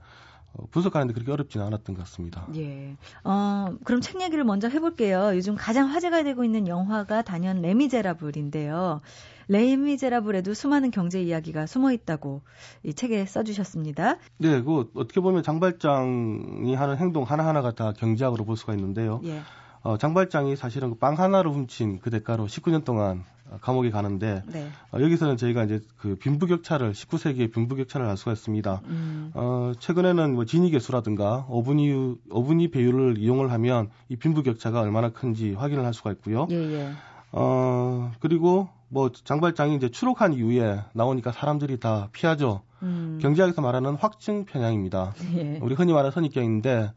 [0.70, 2.46] 분석하는데 그렇게 어렵지는 않았던 것 같습니다.
[2.56, 2.96] 예.
[3.24, 5.32] 어, 그럼 책 얘기를 먼저 해볼게요.
[5.34, 9.00] 요즘 가장 화제가 되고 있는 영화가 단연 레미제라블인데요.
[9.48, 12.42] 레미제라블에도 수많은 경제 이야기가 숨어 있다고
[12.84, 14.16] 이 책에 써주셨습니다.
[14.38, 19.20] 네, 그 어떻게 보면 장발장이 하는 행동 하나하나가 다 경제학으로 볼 수가 있는데요.
[19.24, 19.40] 예.
[19.82, 23.24] 어, 장발장이 사실은 그빵 하나를 훔친 그 대가로 19년 동안
[23.60, 24.68] 감옥에 가는데 네.
[24.92, 28.82] 어, 여기서는 저희가 이제 그 빈부격차를 19세기의 빈부격차를 알 수가 있습니다.
[28.84, 29.30] 음.
[29.34, 35.94] 어, 최근에는 뭐 진위계수라든가 어분이 어분이 배율을 이용을 하면 이 빈부격차가 얼마나 큰지 확인을 할
[35.94, 36.46] 수가 있고요.
[36.50, 36.92] 예, 예.
[37.32, 42.62] 어, 그리고 뭐 장발장이 이제 추록한 이후에 나오니까 사람들이 다 피하죠.
[42.82, 43.18] 음.
[43.20, 45.14] 경제학에서 말하는 확증 편향입니다.
[45.36, 45.58] 예.
[45.62, 46.92] 우리 흔히 말하는 선입견인데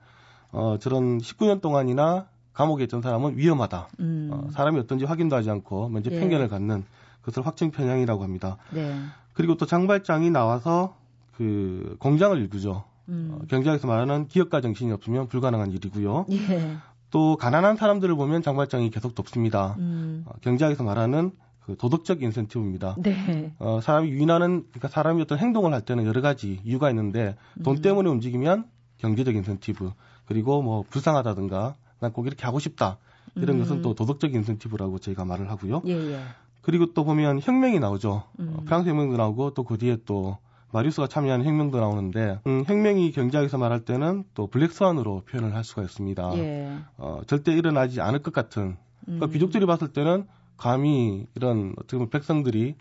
[0.51, 3.87] 어, 저런 19년 동안이나 감옥에 있던 사람은 위험하다.
[3.99, 4.29] 음.
[4.31, 6.19] 어, 사람이 어떤지 확인도 하지 않고 먼저 예.
[6.19, 6.83] 편견을 갖는
[7.21, 8.57] 그것을 확증 편향이라고 합니다.
[8.71, 8.95] 네.
[9.33, 10.95] 그리고 또 장발장이 나와서
[11.35, 12.83] 그 공장을 일구죠.
[13.09, 13.31] 음.
[13.33, 16.25] 어, 경제학에서 말하는 기업가 정신이 없으면 불가능한 일이고요.
[16.31, 16.77] 예.
[17.09, 19.75] 또 가난한 사람들을 보면 장발장이 계속 돕습니다.
[19.79, 20.23] 음.
[20.27, 21.31] 어, 경제학에서 말하는
[21.65, 22.95] 그 도덕적 인센티브입니다.
[22.99, 23.53] 네.
[23.59, 27.81] 어, 사람이 유인하는 그러니까 사람이 어떤 행동을 할 때는 여러 가지 이유가 있는데 돈 음.
[27.81, 28.65] 때문에 움직이면
[28.97, 29.91] 경제적 인센티브
[30.25, 32.97] 그리고 뭐 불쌍하다든가 난 꼭 이렇게 하고 싶다
[33.35, 33.61] 이런 음.
[33.61, 35.81] 것은 또 도덕적 인센티브라고 저희가 말을 하고요.
[35.87, 36.19] 예, 예.
[36.61, 38.23] 그리고 또 보면 혁명이 나오죠.
[38.39, 38.53] 음.
[38.55, 40.37] 어, 프랑스 혁명도 나오고 또 그 뒤에 또
[40.71, 46.31] 마리우스가 참여하는 혁명도 나오는데 음, 혁명이 경제학에서 말할 때는 또 블랙스완으로 표현을 할 수가 있습니다.
[46.37, 46.77] 예.
[46.97, 49.31] 어, 절대 일어나지 않을 것 같은 그러니까 음.
[49.31, 50.25] 귀족들이 봤을 때는
[50.57, 52.75] 감히 이런 어떻게 보면 백성들이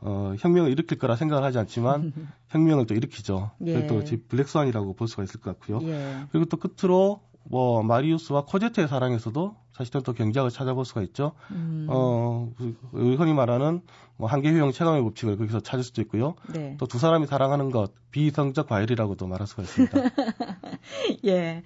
[0.00, 2.12] 어, 혁명을 일으킬 거라 생각을 하지 않지만
[2.50, 3.50] 혁명을 또 일으키죠.
[3.66, 3.86] 예.
[3.86, 5.80] 또 블랙스완이라고 볼 수가 있을 것 같고요.
[5.88, 6.24] 예.
[6.32, 11.32] 그리고 또 끝으로 뭐 마리우스와 코제트의 사랑에서도 사실은 또 경제학을 찾아볼 수가 있죠.
[11.50, 11.86] 음.
[11.88, 12.52] 어,
[12.92, 13.80] 흔히 말하는
[14.16, 16.34] 뭐 한계 효용 체감의 법칙을 거기서 찾을 수도 있고요.
[16.52, 16.76] 네.
[16.78, 19.98] 또두 사람이 사랑하는 것 비성적 과일이라고도 말할 수가 있습니다.
[21.26, 21.62] 예.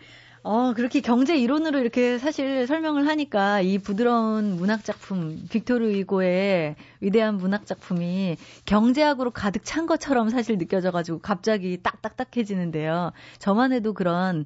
[0.49, 7.37] 어, 그렇게 경제 이론으로 이렇게 사실 설명을 하니까 이 부드러운 문학 작품, 빅토르 위고의 위대한
[7.37, 13.11] 문학 작품이 경제학으로 가득 찬 것처럼 사실 느껴져가지고 갑자기 딱딱딱해지는데요.
[13.41, 14.45] 저만 해도 그런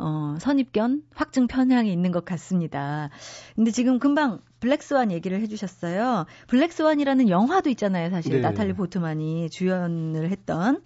[0.00, 3.10] 어, 선입견, 확증 편향이 있는 것 같습니다.
[3.54, 6.26] 근데 지금 금방 블랙스완 얘기를 해주셨어요.
[6.48, 8.36] 블랙스완이라는 영화도 있잖아요, 사실.
[8.36, 8.40] 네.
[8.40, 10.82] 나탈리 보트만이 주연을 했던.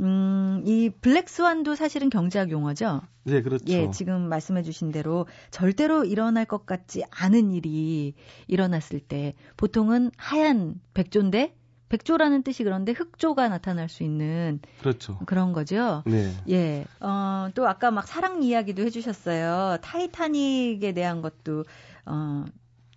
[0.00, 3.02] 음, 이 블랙스완도 사실은 경제학 용어죠?
[3.24, 3.64] 네, 그렇죠.
[3.68, 8.14] 예, 지금 말씀해 주신 대로 절대로 일어날 것 같지 않은 일이
[8.48, 11.54] 일어났을 때 보통은 하얀 백조인데
[11.88, 15.18] 백조라는 뜻이 그런데 흑조가 나타날 수 있는 그렇죠.
[15.26, 16.02] 그런 거죠.
[16.06, 16.32] 네.
[16.48, 16.84] 예.
[17.00, 19.78] 어, 또 아까 막 사랑 이야기도 해주셨어요.
[19.82, 21.64] 타이타닉에 대한 것도
[22.06, 22.44] 어,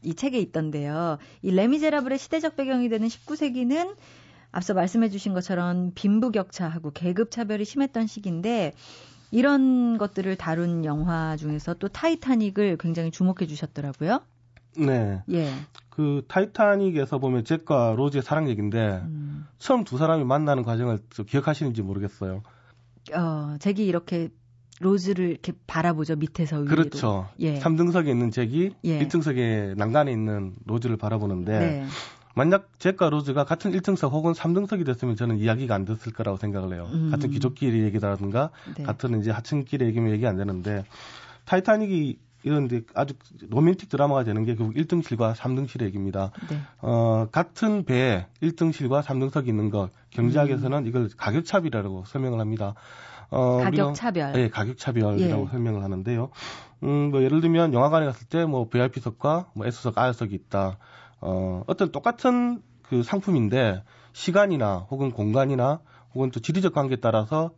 [0.01, 1.17] 이 책에 있던데요.
[1.41, 3.95] 이 레미제라블의 시대적 배경이 되는 19세기는
[4.51, 8.73] 앞서 말씀해 주신 것처럼 빈부격차하고 계급 차별이 심했던 시기인데
[9.31, 14.21] 이런 것들을 다룬 영화 중에서 또 타이타닉을 굉장히 주목해 주셨더라고요.
[14.77, 15.21] 네.
[15.31, 15.51] 예.
[15.97, 19.47] 그 타이타닉에서 보면 잭과 로즈의 사랑 얘기인데 음.
[19.57, 22.43] 처음 두 사람이 만나는 과정을 기억하시는지 모르겠어요.
[23.15, 24.29] 어, 잭이 이렇게
[24.79, 26.67] 로즈를 이렇게 바라보죠 밑에서 위로.
[26.67, 27.27] 그렇죠.
[27.39, 27.57] 예.
[27.57, 28.99] 3등석에 있는 잭이 예.
[28.99, 31.85] 1등석에 난간에 있는 로즈를 바라보는데 네.
[32.35, 36.87] 만약 잭과 로즈가 같은 1등석 혹은 3등석이 됐으면 저는 이야기가 안 됐을 거라고 생각을 해요.
[36.93, 37.09] 음.
[37.09, 38.83] 같은 귀족끼리 얘기라든가 네.
[38.83, 40.83] 같은 이제 하층끼리 얘기면 얘기 안 되는데
[41.45, 43.13] 타이타닉이 이런 데 아주
[43.49, 46.31] 로맨틱 드라마가 되는 게 결국 1등실과 3등실의 얘기입니다.
[46.49, 46.59] 네.
[46.81, 50.87] 어, 같은 배에 1등실과 3등석이 있는 것 경제학에서는 음.
[50.87, 52.75] 이걸 가격 차별이라고 설명을 합니다.
[53.29, 54.31] 어, 가격 차별.
[54.33, 55.51] 네, 가격 차별이라고 예.
[55.51, 56.29] 설명을 하는데요.
[56.83, 60.77] 음, 뭐 예를 들면 영화관에 갔을 때 뭐 VIP석과 뭐 S석, R석이 있다.
[61.19, 65.79] 어, 어떤 똑같은 그 상품인데 시간이나 혹은 공간이나
[66.13, 67.51] 혹은 또 지리적 관계에 따라서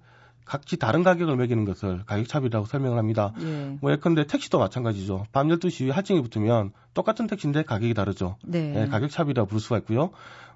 [0.50, 3.34] 각지 다른 가격을 매기는 것을 가격 차별이라고 설명을 합니다.
[3.40, 3.78] 예.
[3.82, 5.28] 뭐 예컨대 택시도 마찬가지죠.
[5.32, 8.36] 밤 12시 이후에 할증이 붙으면 똑같은 택시인데 가격이 다르죠.
[8.44, 8.72] 네.
[8.72, 10.10] 네 가격 차별이라고 부를 수가 있고요.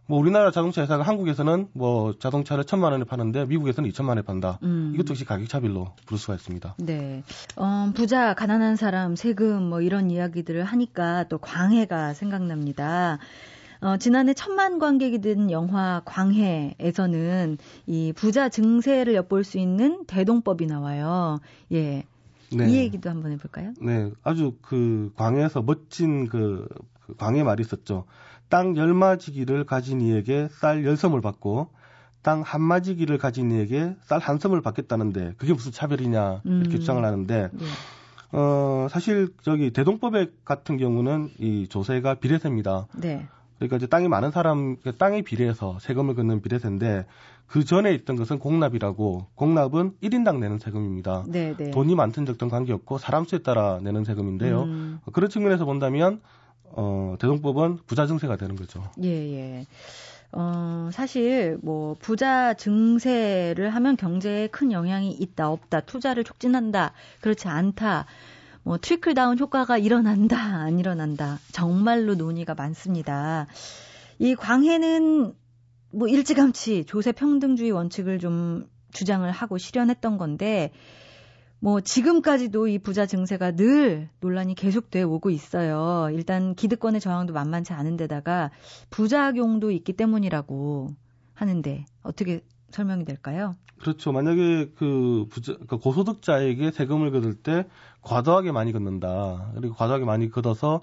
[0.08, 4.58] 뭐 우리나라 자동차 회사가 한국에서는 뭐 자동차를 천만 원에 파는데 미국에서는 이천만 원에 판다.
[4.64, 4.94] 음.
[4.96, 6.76] 이것도 역시 가격 차별로 부를 수가 있습니다.
[6.80, 7.24] 네.
[7.56, 13.20] 어, 부자, 가난한 사람, 세금 뭐 이런 이야기들을 하니까 또 광해가 생각납니다.
[13.84, 21.40] 어, 지난해 천만 관객이 든 영화 광해에서는 이 부자 증세를 엿볼 수 있는 대동법이 나와요.
[21.74, 22.06] 예.
[22.56, 22.70] 네.
[22.70, 23.74] 이 얘기도 한번 해볼까요?
[23.82, 26.68] 네, 아주 그 광해에서 멋진 그,
[27.06, 28.06] 그 광해 말이 있었죠.
[28.48, 31.70] 땅 열마지기를 가진 이에게 쌀 열섬을 받고
[32.22, 36.80] 땅 한마지기를 가진 이에게 쌀 한 섬을 받겠다는데 그게 무슨 차별이냐 이렇게 음.
[36.80, 37.66] 주장을 하는데 네.
[38.32, 42.88] 어 사실 저기 대동법에 같은 경우는 이 조세가 비례세입니다.
[42.96, 43.28] 네.
[43.58, 47.06] 그러니까 이제 땅이 많은 사람 그 땅에 비례해서 세금을 걷는 비례세인데
[47.48, 51.24] 그 전에 있던 것은 공납이라고 공납은 1인당 내는 세금입니다.
[51.28, 51.56] 네네.
[51.58, 51.72] 네.
[51.72, 54.64] 돈이 많든 적든 관계없고 사람 수에 따라 내는 세금인데요.
[54.64, 55.00] 음.
[55.14, 56.22] 그런 측면에서 본다면
[56.64, 58.84] 어, 대동법은 부자 증세가 되는 거죠.
[59.04, 59.66] 예, 예.
[60.32, 68.08] 어, 사실 뭐 부자 증세를 하면 경제에 큰 영향이 있다 없다 투자를 촉진한다 그렇지 않다
[68.64, 73.48] 뭐 트리클 다운 효과가 일어난다 안 일어난다 정말로 논의가 많습니다.
[74.20, 75.34] 이 광해는
[75.92, 80.72] 뭐 일찌감치 조세 평등주의 원칙을 좀 주장을 하고 실현했던 건데
[81.60, 86.10] 뭐 지금까지도 이 부자 증세가 늘 논란이 계속돼 오고 있어요.
[86.12, 88.52] 일단 기득권의 저항도 만만치 않은 데다가
[88.90, 90.90] 부작용도 있기 때문이라고
[91.34, 93.56] 하는데 어떻게 설명이 될까요?
[93.80, 94.12] 그렇죠.
[94.12, 97.66] 만약에 그 부자, 그 고소득자에게 세금을 걷을 때
[98.02, 99.52] 과도하게 많이 걷는다.
[99.56, 100.82] 그리고 과도하게 많이 걷어서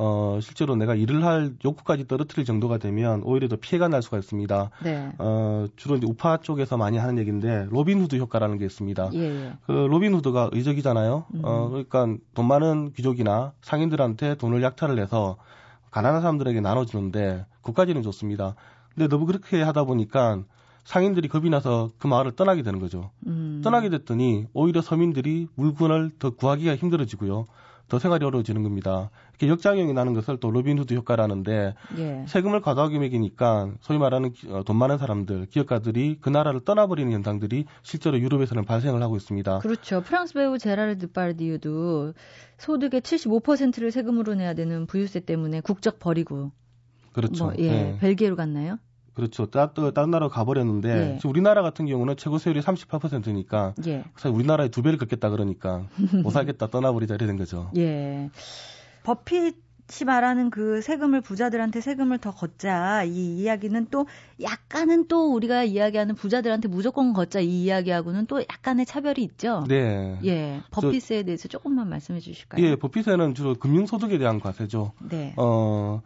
[0.00, 4.70] 어, 실제로 내가 일을 할 욕구까지 떨어뜨릴 정도가 되면 오히려 더 피해가 날 수가 있습니다.
[4.84, 5.12] 네.
[5.18, 9.10] 어, 주로 이제 우파 쪽에서 많이 하는 얘기인데 로빈후드 효과라는 게 있습니다.
[9.14, 9.18] 예.
[9.18, 9.52] 예.
[9.66, 11.24] 그 로빈후드가 의적이잖아요.
[11.34, 11.40] 음.
[11.42, 15.36] 어, 그러니까 돈 많은 귀족이나 상인들한테 돈을 약탈을 해서
[15.90, 18.54] 가난한 사람들에게 나눠주는데 그까지는 좋습니다.
[18.94, 20.44] 근데 너무 그렇게 하다 보니까
[20.88, 23.10] 상인들이 겁이 나서 그 마을을 떠나게 되는 거죠.
[23.26, 23.60] 음.
[23.62, 27.46] 떠나게 됐더니 오히려 서민들이 물건을 더 구하기가 힘들어지고요.
[27.88, 29.10] 더 생활이 어려워지는 겁니다.
[29.32, 32.24] 이렇게 역작용이 나는 것을 또 로빈후드 효과라는데 예.
[32.26, 38.18] 세금을 과도하게 매기니까 소위 말하는 어, 돈 많은 사람들, 기업가들이 그 나라를 떠나버리는 현상들이 실제로
[38.18, 39.58] 유럽에서는 발생을 하고 있습니다.
[39.58, 40.00] 그렇죠.
[40.00, 42.14] 프랑스 배우 제라르 드파르디유도
[42.56, 46.52] 소득의 75%를 세금으로 내야 되는 부유세 때문에 국적 버리고
[47.12, 47.44] 그렇죠.
[47.44, 47.98] 뭐, 예, 네.
[48.00, 48.78] 벨기에로 갔나요?
[49.18, 49.46] 그렇죠.
[49.46, 51.16] 따, 다른 나라로 가버렸는데 예.
[51.16, 54.04] 지금 우리나라 같은 경우는 최고 세율이 38%니까 예.
[54.14, 55.82] 사실 우리나라에 두 배를 걷겠다 그러니까
[56.22, 57.68] 못 살겠다 떠나버리자 이래 된 거죠.
[57.76, 58.30] 예.
[59.02, 59.54] 버핏이
[60.06, 64.06] 말하는 그 세금을 부자들한테 세금을 더 걷자 이 이야기는 또
[64.40, 69.64] 약간은 또 우리가 이야기하는 부자들한테 무조건 걷자 이 이야기하고는 또 약간의 차별이 있죠.
[69.66, 70.16] 네.
[70.24, 70.60] 예.
[70.70, 72.64] 버핏세에 대해서 조금만 말씀해 주실까요?
[72.64, 74.92] 예, 버핏세는 주로 금융소득에 대한 과세죠.
[75.10, 75.34] 네.
[75.36, 76.02] 어.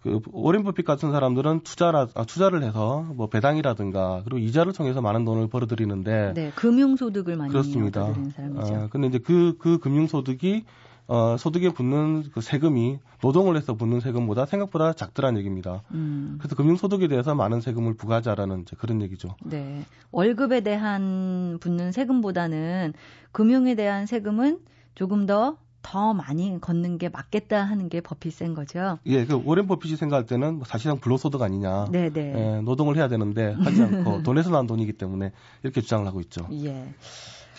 [0.00, 5.24] 그 오렌 버핏 같은 사람들은 투자라 아, 투자를 해서 뭐 배당이라든가 그리고 이자를 통해서 많은
[5.24, 8.04] 돈을 벌어들이는데 네, 금융 소득을 많이 그렇습니다.
[8.04, 8.74] 얻어들이는 사람이죠.
[8.74, 10.64] 아, 근데 이제 그그 그 금융 소득이
[11.08, 15.82] 어, 소득에 붙는 그 세금이 노동을 해서 붙는 세금보다 생각보다 작더란 얘기입니다.
[15.92, 16.36] 음.
[16.38, 19.34] 그래서 금융소득에 대해서 많은 세금을 부과하자라는 이제 그런 얘기죠.
[19.42, 19.84] 네.
[20.12, 22.92] 월급에 대한 붙는 세금보다는
[23.32, 24.58] 금융에 대한 세금은
[24.94, 28.98] 조금 더 더 많이 걷는 게 맞겠다 하는 게 버핏인 거죠.
[29.06, 31.86] 예, 그 오렌 버핏이 생각할 때는 뭐 사실상 불로소득 아니냐.
[31.90, 32.10] 네네.
[32.10, 32.34] 네.
[32.34, 36.46] 예, 노동을 해야 되는데 하지 않고 돈에서 난 돈이기 때문에 이렇게 주장을 하고 있죠.
[36.52, 36.92] 예.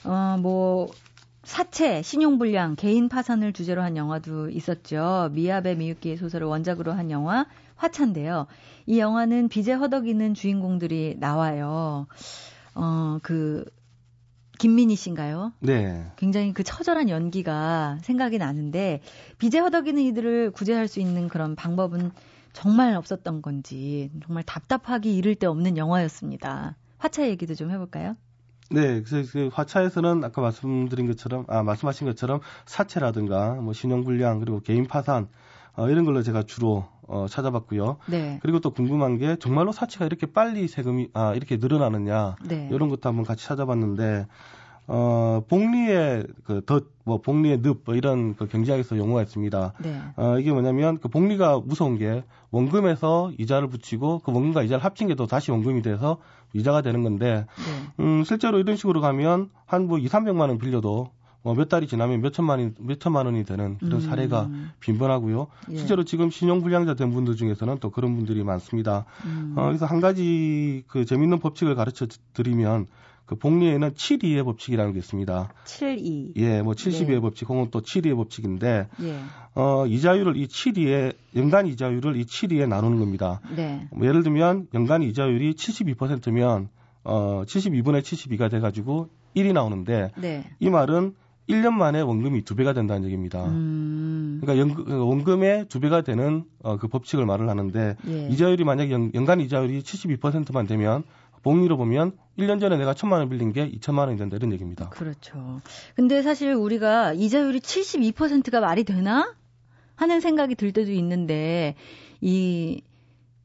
[0.03, 0.87] 어, 뭐
[1.43, 5.29] 사채, 신용불량, 개인 파산을 주제로 한 영화도 있었죠.
[5.33, 8.45] 미아베 미유키의 소설을 원작으로 한 영화 화차인데요.
[8.85, 12.07] 이 영화는 빚에 허덕이는 주인공들이 나와요.
[12.75, 13.65] 어, 그
[14.59, 15.53] 김민희 씨인가요?
[15.59, 16.05] 네.
[16.17, 19.01] 굉장히 그 처절한 연기가 생각이 나는데
[19.39, 22.11] 빚에 허덕이는 이들을 구제할 수 있는 그런 방법은
[22.53, 26.75] 정말 없었던 건지 정말 답답하기 이를 데 없는 영화였습니다.
[26.97, 28.17] 화차 얘기도 좀 해볼까요?
[28.69, 34.85] 네, 그래서 그 화차에서는 아까 말씀드린 것처럼 아 말씀하신 것처럼 사채라든가 뭐 신용불량 그리고 개인
[34.87, 35.29] 파산
[35.75, 37.97] 어, 이런 걸로 제가 주로 어, 찾아봤고요.
[38.07, 38.39] 네.
[38.41, 42.69] 그리고 또 궁금한 게 정말로 사치가 이렇게 빨리 세금이 아 이렇게 늘어나느냐 네.
[42.71, 44.27] 이런 것도 한번 같이 찾아봤는데
[44.91, 49.73] 어 복리의 그덧뭐 복리의 늪 뭐 이런 그 경제학에서 용어가 있습니다.
[49.83, 50.01] 네.
[50.15, 55.15] 어 이게 뭐냐면 그 복리가 무서운 게 원금에서 이자를 붙이고 그 원금과 이자를 합친 게
[55.15, 56.17] 또 다시 원금이 돼서
[56.53, 57.45] 이자가 되는 건데
[57.97, 58.03] 네.
[58.03, 61.09] 음 실제로 이런 식으로 가면 한 뭐 2, 300만 원 빌려도
[61.41, 64.01] 뭐몇 달이 지나면 몇 천만이 몇 천만 원이 되는 그런 음.
[64.01, 64.49] 사례가
[64.79, 65.47] 빈번하고요.
[65.71, 65.77] 예.
[65.77, 69.05] 실제로 지금 신용 불량자 된 분들 중에서는 또 그런 분들이 많습니다.
[69.25, 69.53] 음.
[69.55, 72.87] 어, 그래서 한 가지 그 재밌는 법칙을 가르쳐 드리면
[73.29, 75.53] 그 복리에는 7-2의 법칙이라는 게 있습니다.
[75.65, 76.33] 7-2.
[76.37, 77.19] 예, 뭐 72의 네.
[77.19, 79.19] 법칙 혹은 또 7-2의 법칙인데 예.
[79.53, 83.39] 어, 이자율을 이 7-2에 연간 이자율을 이 7-2에 나누는 겁니다.
[83.55, 83.87] 네.
[83.91, 86.69] 뭐 예를 들면 연간 이자율이 72%면
[87.03, 90.49] 어, 72분의 72가 돼 가지고 1이 나오는데 네.
[90.59, 91.13] 이 말은
[91.49, 93.45] 1년 만에 원금이 두 배가 된다는 얘기입니다.
[93.45, 94.39] 음.
[94.41, 98.27] 그러니까 연, 그 원금의 두 배가 되는 어, 그 법칙을 말을 하는데 예.
[98.29, 101.03] 이자율이 만약 연, 연간 이자율이 72%만 되면
[101.41, 104.89] 복리로 보면 1년 전에 내가 천만 원 빌린 게 2천만 원이 된다 이런 얘기입니다.
[104.89, 105.61] 그렇죠.
[105.95, 109.33] 근데 사실 우리가 이자율이 72%가 말이 되나
[109.95, 111.75] 하는 생각이 들 때도 있는데
[112.21, 112.81] 이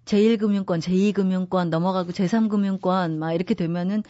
[0.04, 4.02] 제1금융권, 제2금융권 넘어가고 제3금융권 막 이렇게 되면은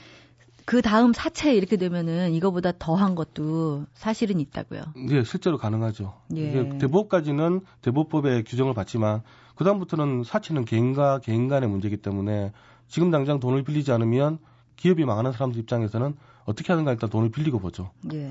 [0.64, 4.82] 그 다음 사체 이렇게 되면은 이거보다 더한 것도 사실은 있다고요.
[4.96, 6.14] 네, 실제로 가능하죠.
[6.36, 6.78] 예.
[6.78, 9.22] 대법까지는 대법법의 규정을 받지만
[9.54, 12.52] 그 다음부터는 사치는 개인과 개인 간의 문제이기 때문에
[12.88, 14.38] 지금 당장 돈을 빌리지 않으면
[14.76, 17.90] 기업이 망하는 사람들 입장에서는 어떻게 하는가 일단 돈을 빌리고 보죠.
[18.12, 18.30] 예.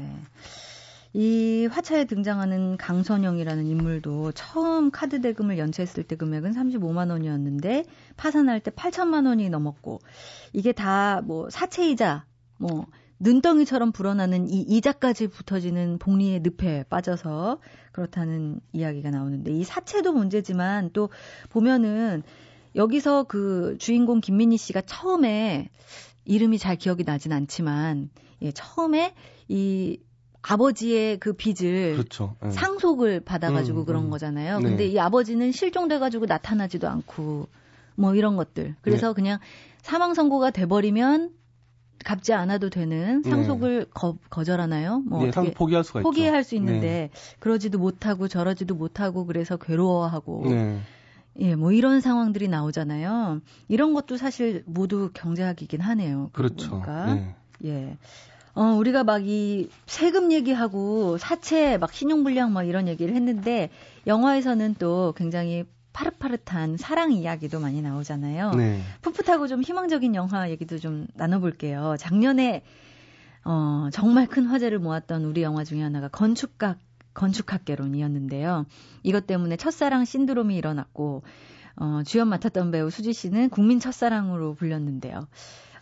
[1.13, 7.85] 이 화차에 등장하는 강선영이라는 인물도 처음 카드 대금을 연체했을 때 금액은 35만 원이었는데
[8.17, 9.99] 파산할 때 8천만 원이 넘었고
[10.53, 12.25] 이게 다 뭐 사채 이자
[12.57, 12.85] 뭐
[13.19, 17.59] 눈덩이처럼 불어나는 이 이자까지 붙어지는 복리의 늪에 빠져서
[17.91, 21.09] 그렇다는 이야기가 나오는데 이 사채도 문제지만 또
[21.49, 22.23] 보면은
[22.75, 25.69] 여기서 그 주인공 김민희 씨가 처음에
[26.25, 28.09] 이름이 잘 기억이 나진 않지만
[28.41, 29.13] 예, 처음에
[29.47, 29.99] 이
[30.43, 32.35] 아버지의 그 빚을 그렇죠.
[32.41, 32.51] 네.
[32.51, 34.09] 상속을 받아가지고 음, 그런 음.
[34.09, 34.59] 거잖아요.
[34.59, 34.63] 네.
[34.69, 37.47] 근데 이 아버지는 실종돼가지고 나타나지도 않고
[37.95, 38.75] 뭐 이런 것들.
[38.81, 39.13] 그래서 네.
[39.13, 39.39] 그냥
[39.81, 41.31] 사망 선고가 돼버리면
[42.03, 43.29] 갚지 않아도 되는 네.
[43.29, 44.99] 상속을 거, 거절하나요?
[44.99, 46.49] 뭐 예, 어떻게 포기할 수가 포기할 있죠.
[46.49, 47.09] 수 있는데 네.
[47.39, 50.81] 그러지도 못하고 저러지도 못하고 그래서 괴로워하고 네.
[51.39, 53.41] 예, 뭐 이런 상황들이 나오잖아요.
[53.69, 56.29] 이런 것도 사실 모두 경제학이긴 하네요.
[56.33, 56.81] 그렇죠.
[56.81, 57.33] 그러니까.
[57.63, 57.97] 예.
[58.55, 63.69] 어, 우리가 막 이 세금 얘기하고 사채 막 신용불량 막 이런 얘기를 했는데
[64.05, 68.51] 영화에서는 또 굉장히 파릇파릇한 사랑 이야기도 많이 나오잖아요.
[68.51, 68.81] 네.
[69.01, 71.95] 풋풋하고 좀 희망적인 영화 얘기도 좀 나눠볼게요.
[71.99, 72.63] 작년에
[73.45, 76.79] 어, 정말 큰 화제를 모았던 우리 영화 중에 하나가 건축학
[77.13, 78.65] 건축학개론이었는데요.
[79.03, 81.23] 이것 때문에 첫사랑 신드롬이 일어났고
[81.75, 85.27] 어, 주연 맡았던 배우 수지 씨는 국민 첫사랑으로 불렸는데요.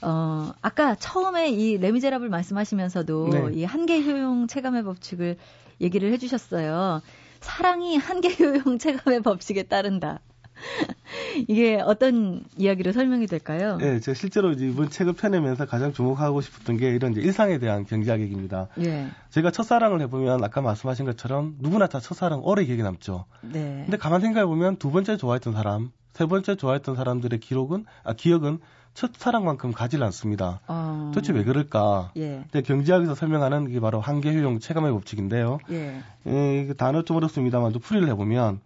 [0.02, 3.50] 어, 아까 처음에 이 레미제라블 말씀하시면서도 네.
[3.54, 5.38] 이 한계 효용 체감의 법칙을
[5.80, 7.02] 얘기를 해주셨어요.
[7.40, 10.20] 사랑이 한계 효용 체감의 법칙에 따른다.
[11.48, 13.78] 이게 어떤 이야기로 설명이 될까요?
[13.78, 18.68] 네, 제가 실제로 이번 책을 펴내면서 가장 주목하고 싶었던 게 이런 일상에 대한 경제학 얘기입니다.
[18.80, 19.08] 예.
[19.30, 23.26] 제가 첫사랑을 해보면 아까 말씀하신 것처럼 누구나 다 첫사랑 오래 기억에 남죠.
[23.42, 23.82] 네.
[23.86, 28.60] 근데 가만 생각해보면 두 번째 좋아했던 사람, 세 번째 좋아했던 사람들의 기록은, 아, 기억은
[28.94, 30.60] 첫사랑만큼 가질 않습니다.
[30.68, 31.12] 어...
[31.14, 32.12] 도대체 왜 그럴까?
[32.18, 32.44] 예.
[32.52, 35.60] 근데 경제학에서 설명하는 게 바로 한계 효용 체감의 법칙인데요.
[35.72, 36.02] 예.
[36.28, 38.60] 예, 단어 좀 어렵습니다만 좀 풀이를 해보면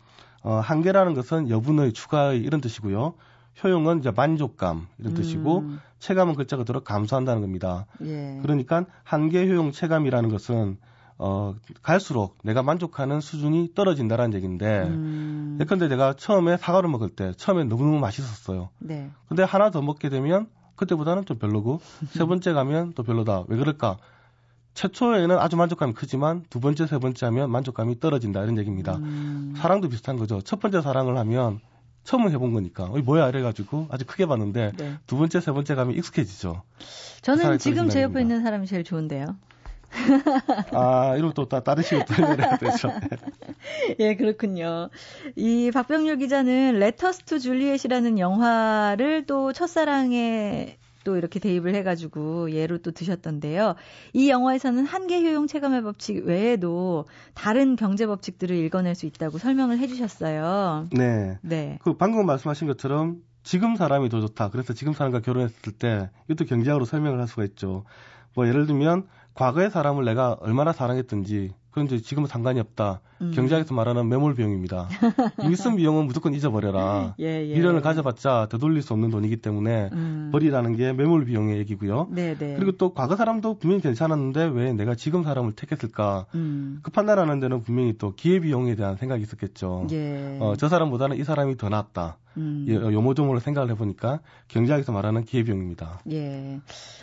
[0.44, 3.14] 어, 한계라는 것은 여분의, 추가의 이런 뜻이고요.
[3.64, 5.16] 효용은 이제 만족감 이런 음.
[5.16, 5.64] 뜻이고
[6.00, 7.86] 체감은 글자가 들어 감소한다는 겁니다.
[8.04, 8.40] 예.
[8.42, 10.78] 그러니까 한계 효용 체감이라는 것은
[11.18, 15.58] 어, 갈수록 내가 만족하는 수준이 떨어진다라는 얘기인데, 음.
[15.62, 18.70] 예컨대 내가 처음에 사과를 먹을 때, 처음에 너무너무 맛있었어요.
[18.80, 19.10] 네.
[19.28, 23.46] 근데 하나 더 먹게 되면, 그때보다는 좀 별로고, 세 번째 가면 또 별로다.
[23.48, 23.98] 왜 그럴까?
[24.74, 28.44] 최초에는 아주 만족감이 크지만, 두 번째, 세 번째 하면 만족감이 떨어진다.
[28.44, 28.98] 이런 얘기입니다.
[28.98, 29.54] 음.
[29.56, 30.42] 사랑도 비슷한 거죠.
[30.42, 31.62] 첫 번째 사랑을 하면,
[32.04, 34.98] 처음 해본 거니까, 어, 뭐야, 이래가지고 아주 크게 봤는데, 네.
[35.08, 36.62] 두 번째, 세 번째 가면 익숙해지죠.
[37.22, 39.38] 저는 지금 제 옆에 있는 사람이 제일 좋은데요.
[40.72, 41.48] 아, 이러면 또
[42.06, 42.92] 표현해야 되죠.
[44.00, 44.90] 예, 그렇군요.
[45.36, 52.92] 이 박병률 기자는 레터스 투 줄리엣이라는 영화를 또 첫사랑에 또 이렇게 대입을 해가지고 예로 또
[52.92, 53.76] 드셨던데요.
[54.12, 60.88] 이 영화에서는 한계 효용 체감의 법칙 외에도 다른 경제 법칙들을 읽어낼 수 있다고 설명을 해주셨어요.
[60.92, 61.38] 네.
[61.42, 61.78] 네.
[61.84, 64.50] 그 방금 말씀하신 것처럼 지금 사람이 더 좋다.
[64.50, 67.86] 그래서 지금 사람과 결혼했을 때 이것도 경제학으로 설명을 할 수가 있죠.
[68.34, 71.54] 뭐 예를 들면 과거의 사람을 내가 얼마나 사랑했든지
[71.86, 73.02] 이제 지금은 상관이 없다.
[73.22, 73.32] 음.
[73.34, 74.88] 경제학에서 말하는 매몰 비용입니다.
[75.56, 77.16] 쓴 비용은 무조건 잊어버려라.
[77.20, 77.56] 예, 예.
[77.56, 80.30] 미련을 가져봤자 되돌릴 수 없는 돈이기 때문에 음.
[80.32, 82.08] 버리라는 게 매몰 비용의 얘기고요.
[82.12, 82.56] 네, 네.
[82.56, 86.26] 그리고 또 과거 사람도 분명히 괜찮았는데 왜 내가 지금 사람을 택했을까?
[86.36, 86.80] 음.
[86.84, 89.88] 그 판단하는 데는 분명히 또 기회 비용에 대한 생각이 있었겠죠.
[89.92, 90.38] 예.
[90.42, 92.18] 어, 저 사람보다는 이 사람이 더 낫다.
[92.38, 92.66] 음.
[92.68, 96.02] 요모조모로 생각을 해보니까 경제학에서 말하는 기회비용입니다.
[96.12, 96.60] 예.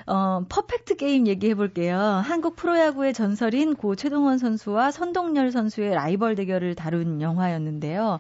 [0.07, 1.99] 어, 퍼펙트 게임 얘기해 볼게요.
[1.99, 8.19] 한국 프로야구의 전설인 고 최동원 선수와 선동열 선수의 라이벌 대결을 다룬 영화였는데요.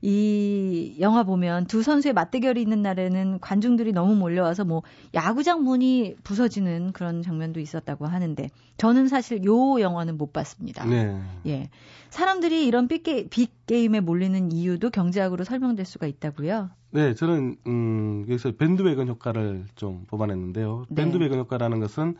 [0.00, 4.82] 이 영화 보면 두 선수의 맞대결이 있는 날에는 관중들이 너무 몰려와서 뭐
[5.12, 10.84] 야구장 문이 부서지는 그런 장면도 있었다고 하는데 저는 사실 요 영화는 못 봤습니다.
[10.86, 11.20] 네.
[11.46, 11.68] 예.
[12.10, 16.70] 사람들이 이런 빅게, 빅게임에 몰리는 이유도 경제학으로 설명될 수가 있다고요?
[16.90, 20.84] 네, 저는 음, 여기서 밴드웨건 효과를 좀 뽑아냈는데요.
[20.88, 21.02] 네.
[21.02, 22.14] 밴드웨건 효과라는 것은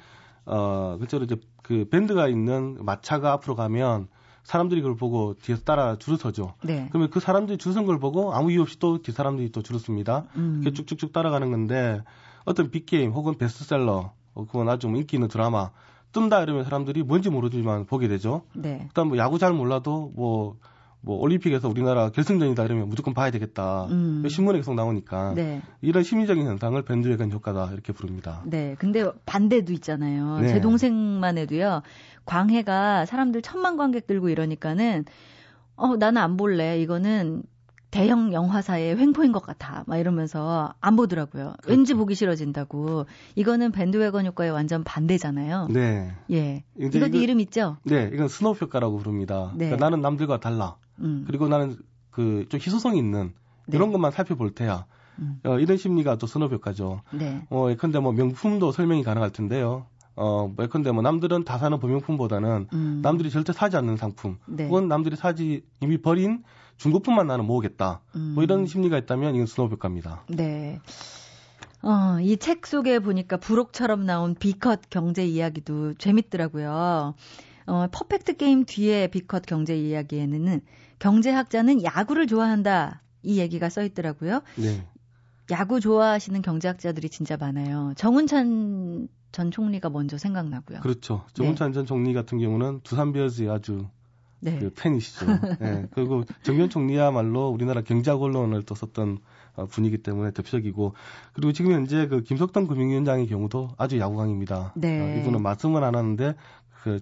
[0.44, 4.08] 어, 그처럼 이제 그 밴드가 있는 마차가 앞으로 가면
[4.48, 6.54] 사람들이 그걸 보고 뒤에서 따라 줄을 서죠.
[6.64, 6.86] 네.
[6.88, 10.24] 그러면 그 사람들이 줄 선 걸 보고 아무 이유 없이 또뒤 사람들이 또 줄을 습니다.
[10.36, 10.60] 음.
[10.62, 12.02] 이렇게 쭉쭉쭉 따라가는 건데
[12.46, 15.70] 어떤 빅게임 혹은 베스트셀러 혹은 아주 인기 있는 드라마
[16.12, 18.40] 뜬다 이러면 사람들이 뭔지 모르지만 보게 되죠.
[18.54, 18.86] 네.
[18.88, 20.56] 그다음 뭐 야구 잘 몰라도 뭐
[21.08, 23.86] 뭐뭐 올림픽에서 우리나라 결승전이다 그러면 무조건 봐야 되겠다.
[23.86, 24.22] 음.
[24.28, 25.62] 신문에 계속 나오니까 네.
[25.80, 28.42] 이런 심리적인 현상을 밴드웨건 효과다 이렇게 부릅니다.
[28.44, 28.76] 네.
[28.78, 30.40] 근데 반대도 있잖아요.
[30.40, 30.48] 네.
[30.48, 31.82] 제 동생만 해도요.
[32.26, 35.06] 광해가 사람들 천만 관객 들고 이러니까는
[35.76, 36.78] 어 나는 안 볼래.
[36.80, 37.42] 이거는
[37.90, 39.84] 대형 영화사의 횡포인 것 같아.
[39.86, 41.54] 막 이러면서 안 보더라고요.
[41.62, 41.70] 그렇죠.
[41.70, 43.06] 왠지 보기 싫어진다고.
[43.34, 45.68] 이거는 밴드왜건 효과에 완전 반대잖아요.
[45.70, 46.12] 네.
[46.30, 46.64] 예.
[46.78, 47.78] 이것도 이름 있죠?
[47.84, 48.10] 네.
[48.12, 49.52] 이건 스놉 효과라고 부릅니다.
[49.56, 49.66] 네.
[49.70, 50.76] 그러니까 나는 남들과 달라.
[51.00, 51.24] 음.
[51.26, 51.76] 그리고 나는
[52.10, 53.32] 그 좀 희소성 있는
[53.66, 53.76] 네.
[53.76, 54.86] 이런 것만 살펴볼 테야.
[55.20, 55.40] 음.
[55.44, 57.02] 어, 이런 심리가 또 스놉 효과죠.
[57.12, 57.46] 네.
[57.50, 59.86] 어, 예컨대 뭐 명품도 설명이 가능할 텐데요.
[60.16, 63.00] 어, 뭐 예컨대 뭐 남들은 다 사는 범용품보다는 음.
[63.02, 64.66] 남들이 절대 사지 않는 상품, 네.
[64.66, 66.42] 혹은 남들이 사지 이미 버린
[66.76, 68.00] 중고품만 나는 모으겠다.
[68.16, 68.32] 음.
[68.34, 70.24] 뭐 이런 심리가 있다면 이건 스놉 효과입니다.
[70.28, 70.80] 네.
[71.82, 77.14] 어, 이 책 속에 보니까 부록처럼 나온 비컷 경제 이야기도 재밌더라고요.
[77.66, 80.60] 어, 퍼펙트 게임 뒤에 비컷 경제 이야기에는
[80.98, 83.02] 경제학자는 야구를 좋아한다.
[83.22, 84.42] 이 얘기가 써 있더라고요.
[84.56, 84.86] 네.
[85.50, 87.92] 야구 좋아하시는 경제학자들이 진짜 많아요.
[87.96, 90.80] 정운찬 전 총리가 먼저 생각나고요.
[90.80, 91.24] 그렇죠.
[91.34, 91.74] 정운찬 네.
[91.74, 93.86] 전 총리 같은 경우는 두산 베어즈의 아주
[94.40, 94.58] 네.
[94.58, 95.26] 그 팬이시죠.
[95.60, 95.86] 네.
[95.90, 99.18] 그리고 정년 총리야말로 우리나라 경제학 언론을 또 썼던
[99.56, 100.94] 어, 분이기 때문에 대표적이고
[101.32, 104.74] 그리고 지금 현재 그 김석동 금융위원장의 경우도 아주 야구광입니다.
[104.76, 105.00] 네.
[105.00, 106.34] 어, 이분은 말씀은 안 하는데
[106.82, 107.00] 그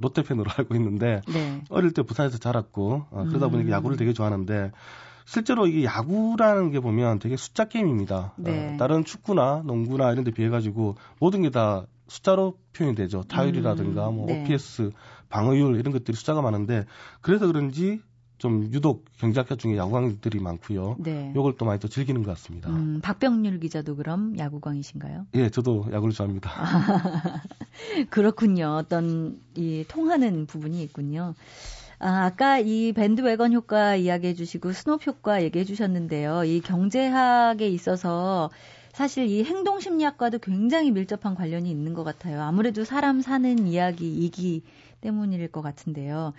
[0.00, 1.62] 롯데 팬으로 알고 있는데 네.
[1.70, 3.72] 어릴 때 부산에서 자랐고 어, 그러다 보니까 음.
[3.72, 4.72] 야구를 되게 좋아하는데
[5.24, 8.32] 실제로 이게 야구라는 게 보면 되게 숫자 게임입니다.
[8.36, 8.74] 네.
[8.74, 13.22] 어, 다른 축구나 농구나 이런 데 비해 가지고 모든 게 다 숫자로 표현이 되죠.
[13.22, 14.16] 타율이라든가 음.
[14.16, 14.42] 뭐 네.
[14.42, 14.90] OPS,
[15.28, 16.86] 방어율 이런 것들이 숫자가 많은데
[17.20, 18.00] 그래서 그런지
[18.38, 20.96] 좀 유독 경제학자 중에 야구광들이 많고요.
[20.98, 21.32] 네.
[21.34, 22.70] 요걸 또 많이 또 즐기는 것 같습니다.
[22.70, 25.26] 음, 박병률 기자도 그럼 야구광이신가요?
[25.34, 26.50] 예, 저도 야구를 좋아합니다.
[28.10, 28.76] 그렇군요.
[28.76, 31.34] 어떤 이 통하는 부분이 있군요.
[31.98, 36.44] 아, 아까 이 밴드웨건 효과 이야기해 주시고 스노우 효과 얘기해 주셨는데요.
[36.44, 38.50] 이 경제학에 있어서
[38.92, 42.40] 사실 이 행동 심리학과도 굉장히 밀접한 관련이 있는 것 같아요.
[42.42, 44.62] 아무래도 사람 사는 이야기이기
[45.00, 46.32] 때문일 것 같은데요.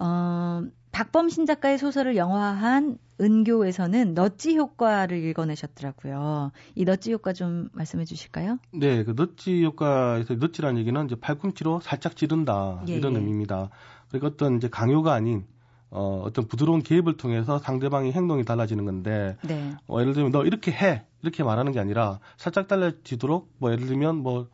[0.00, 0.62] 어,
[0.92, 6.52] 박범신 작가의 소설을 영화한 은교에서는 넛지 효과를 읽어내셨더라고요.
[6.74, 8.58] 이 넛지 효과 좀 말씀해 주실까요?
[8.72, 13.18] 네, 그 넛지 효과에서 넛지라는 얘기는 이제 팔꿈치로 살짝 찌른다 예, 이런 예.
[13.18, 13.70] 의미입니다.
[14.10, 15.44] 그리고 어떤 이제 강요가 아닌
[15.90, 19.74] 어, 어떤 부드러운 개입을 통해서 상대방의 행동이 달라지는 건데, 네.
[19.86, 24.16] 어, 예를 들면 너 이렇게 해 이렇게 말하는 게 아니라 살짝 달라지도록 뭐 예를 들면
[24.16, 24.48] 뭐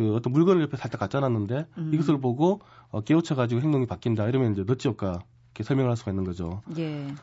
[0.00, 1.90] 그 어떤 물건을 옆에 살짝 갖다 놨는데 음.
[1.92, 2.60] 이것을 보고
[2.90, 5.22] 어, 깨우쳐 가지고 행동이 바뀐다 이러면 이제 넛지 효과
[5.60, 6.62] 이렇게 설명을 할 수가 있는 거죠.
[6.78, 7.14] 예.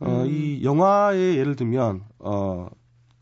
[0.00, 0.26] 어, 음.
[0.26, 2.68] 이 영화에 예를 들면 어,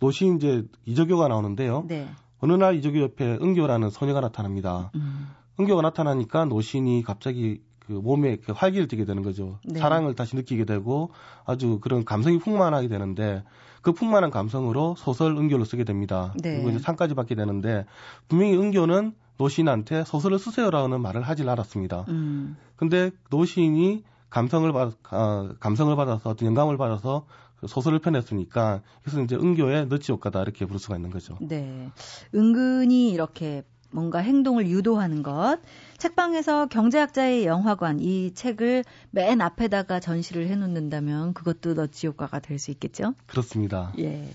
[0.00, 1.84] 노시 이제 이적교가 나오는데요.
[1.88, 2.08] 네.
[2.38, 4.90] 어느 날 이적교 옆에 은교라는 소녀가 나타납니다.
[4.94, 5.28] 음.
[5.58, 9.58] 은교가 나타나니까 노신이 갑자기 그 몸에 그 활기를 띠게 되는 거죠.
[9.64, 9.78] 네.
[9.78, 11.10] 사랑을 다시 느끼게 되고
[11.44, 13.42] 아주 그런 감성이 풍만하게 되는데
[13.82, 16.32] 그 풍만한 감성으로 소설 은교를 쓰게 됩니다.
[16.40, 16.56] 네.
[16.56, 17.84] 그리고 이제 상까지 받게 되는데
[18.28, 22.04] 분명히 은교는 노신한테 소설을 쓰세요라는 말을 하질 않았습니다.
[22.08, 22.56] 음.
[22.76, 27.24] 근데 노신이 감성을 받, 아, 감성을 받아서 어떤 영감을 받아서
[27.60, 31.38] 그 소설을 펴냈으니까 그래서 이제 은교의 너치 효과다 이렇게 부를 수가 있는 거죠.
[31.40, 31.88] 네,
[32.34, 33.62] 은근히 이렇게
[33.92, 35.58] 뭔가 행동을 유도하는 것.
[35.98, 38.82] 책방에서 경제학자의 영화관 이 책을
[39.12, 43.14] 맨 앞에다가 전시를 해놓는다면 그것도 너치 효과가 될 수 있겠죠?
[43.26, 43.92] 그렇습니다.
[44.00, 44.28] 예.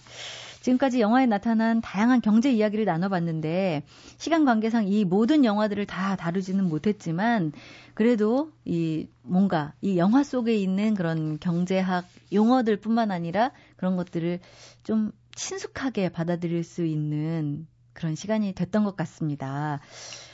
[0.61, 3.83] 지금까지 영화에 나타난 다양한 경제 이야기를 나눠봤는데
[4.17, 7.51] 시간 관계상 이 모든 영화들을 다 다루지는 못했지만
[7.93, 14.39] 그래도 이 뭔가 이 영화 속에 있는 그런 경제학 용어들뿐만 아니라 그런 것들을
[14.83, 19.79] 좀 친숙하게 받아들일 수 있는 그런 시간이 됐던 것 같습니다.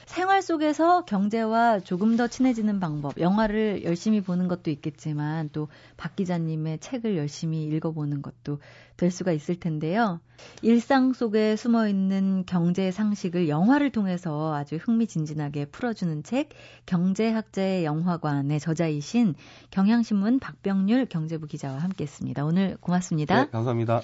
[0.05, 6.79] 생활 속에서 경제와 조금 더 친해지는 방법, 영화를 열심히 보는 것도 있겠지만 또 박 기자님의
[6.79, 8.59] 책을 열심히 읽어보는 것도
[8.97, 10.19] 될 수가 있을 텐데요.
[10.61, 16.49] 일상 속에 숨어 있는 경제 상식을 영화를 통해서 아주 흥미진진하게 풀어주는 책,
[16.85, 19.35] 경제학자의 영화관의 저자이신
[19.71, 22.45] 경향신문 박병률 경제부 기자와 함께했습니다.
[22.45, 23.45] 오늘 고맙습니다.
[23.45, 24.01] 네, 감사합니다.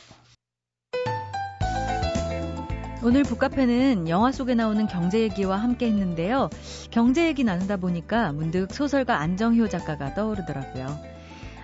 [3.03, 6.51] 오늘 북카페는 영화 속에 나오는 경제 얘기와 함께 했는데요.
[6.91, 10.99] 경제 얘기 나누다 보니까 문득 소설가 안정효 작가가 떠오르더라고요.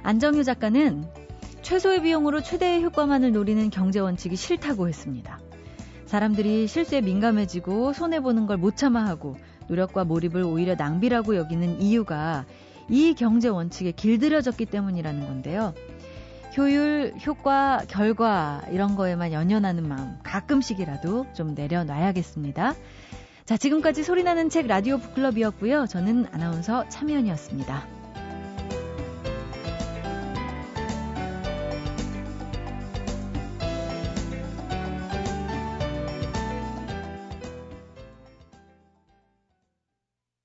[0.02, 1.06] 안정효 작가는
[1.62, 5.40] 최소의 비용으로 최대의 효과만을 노리는 경제 원칙이 싫다고 했습니다.
[6.08, 12.46] 사람들이 실수에 민감해지고 손해보는 걸 못 참아하고 노력과 몰입을 오히려 낭비라고 여기는 이유가
[12.90, 15.76] 이 경제 원칙에 길들여졌기 때문이라는 건데요.
[16.58, 22.74] 효율, 효과, 결과 이런 거에만 연연하는 마음 가끔씩이라도 좀 내려놔야겠습니다.
[23.46, 25.86] 자, 지금까지 소리나는 책 라디오 북클럽이었고요.
[25.86, 27.97] 저는 아나운서 참여연이었습니다.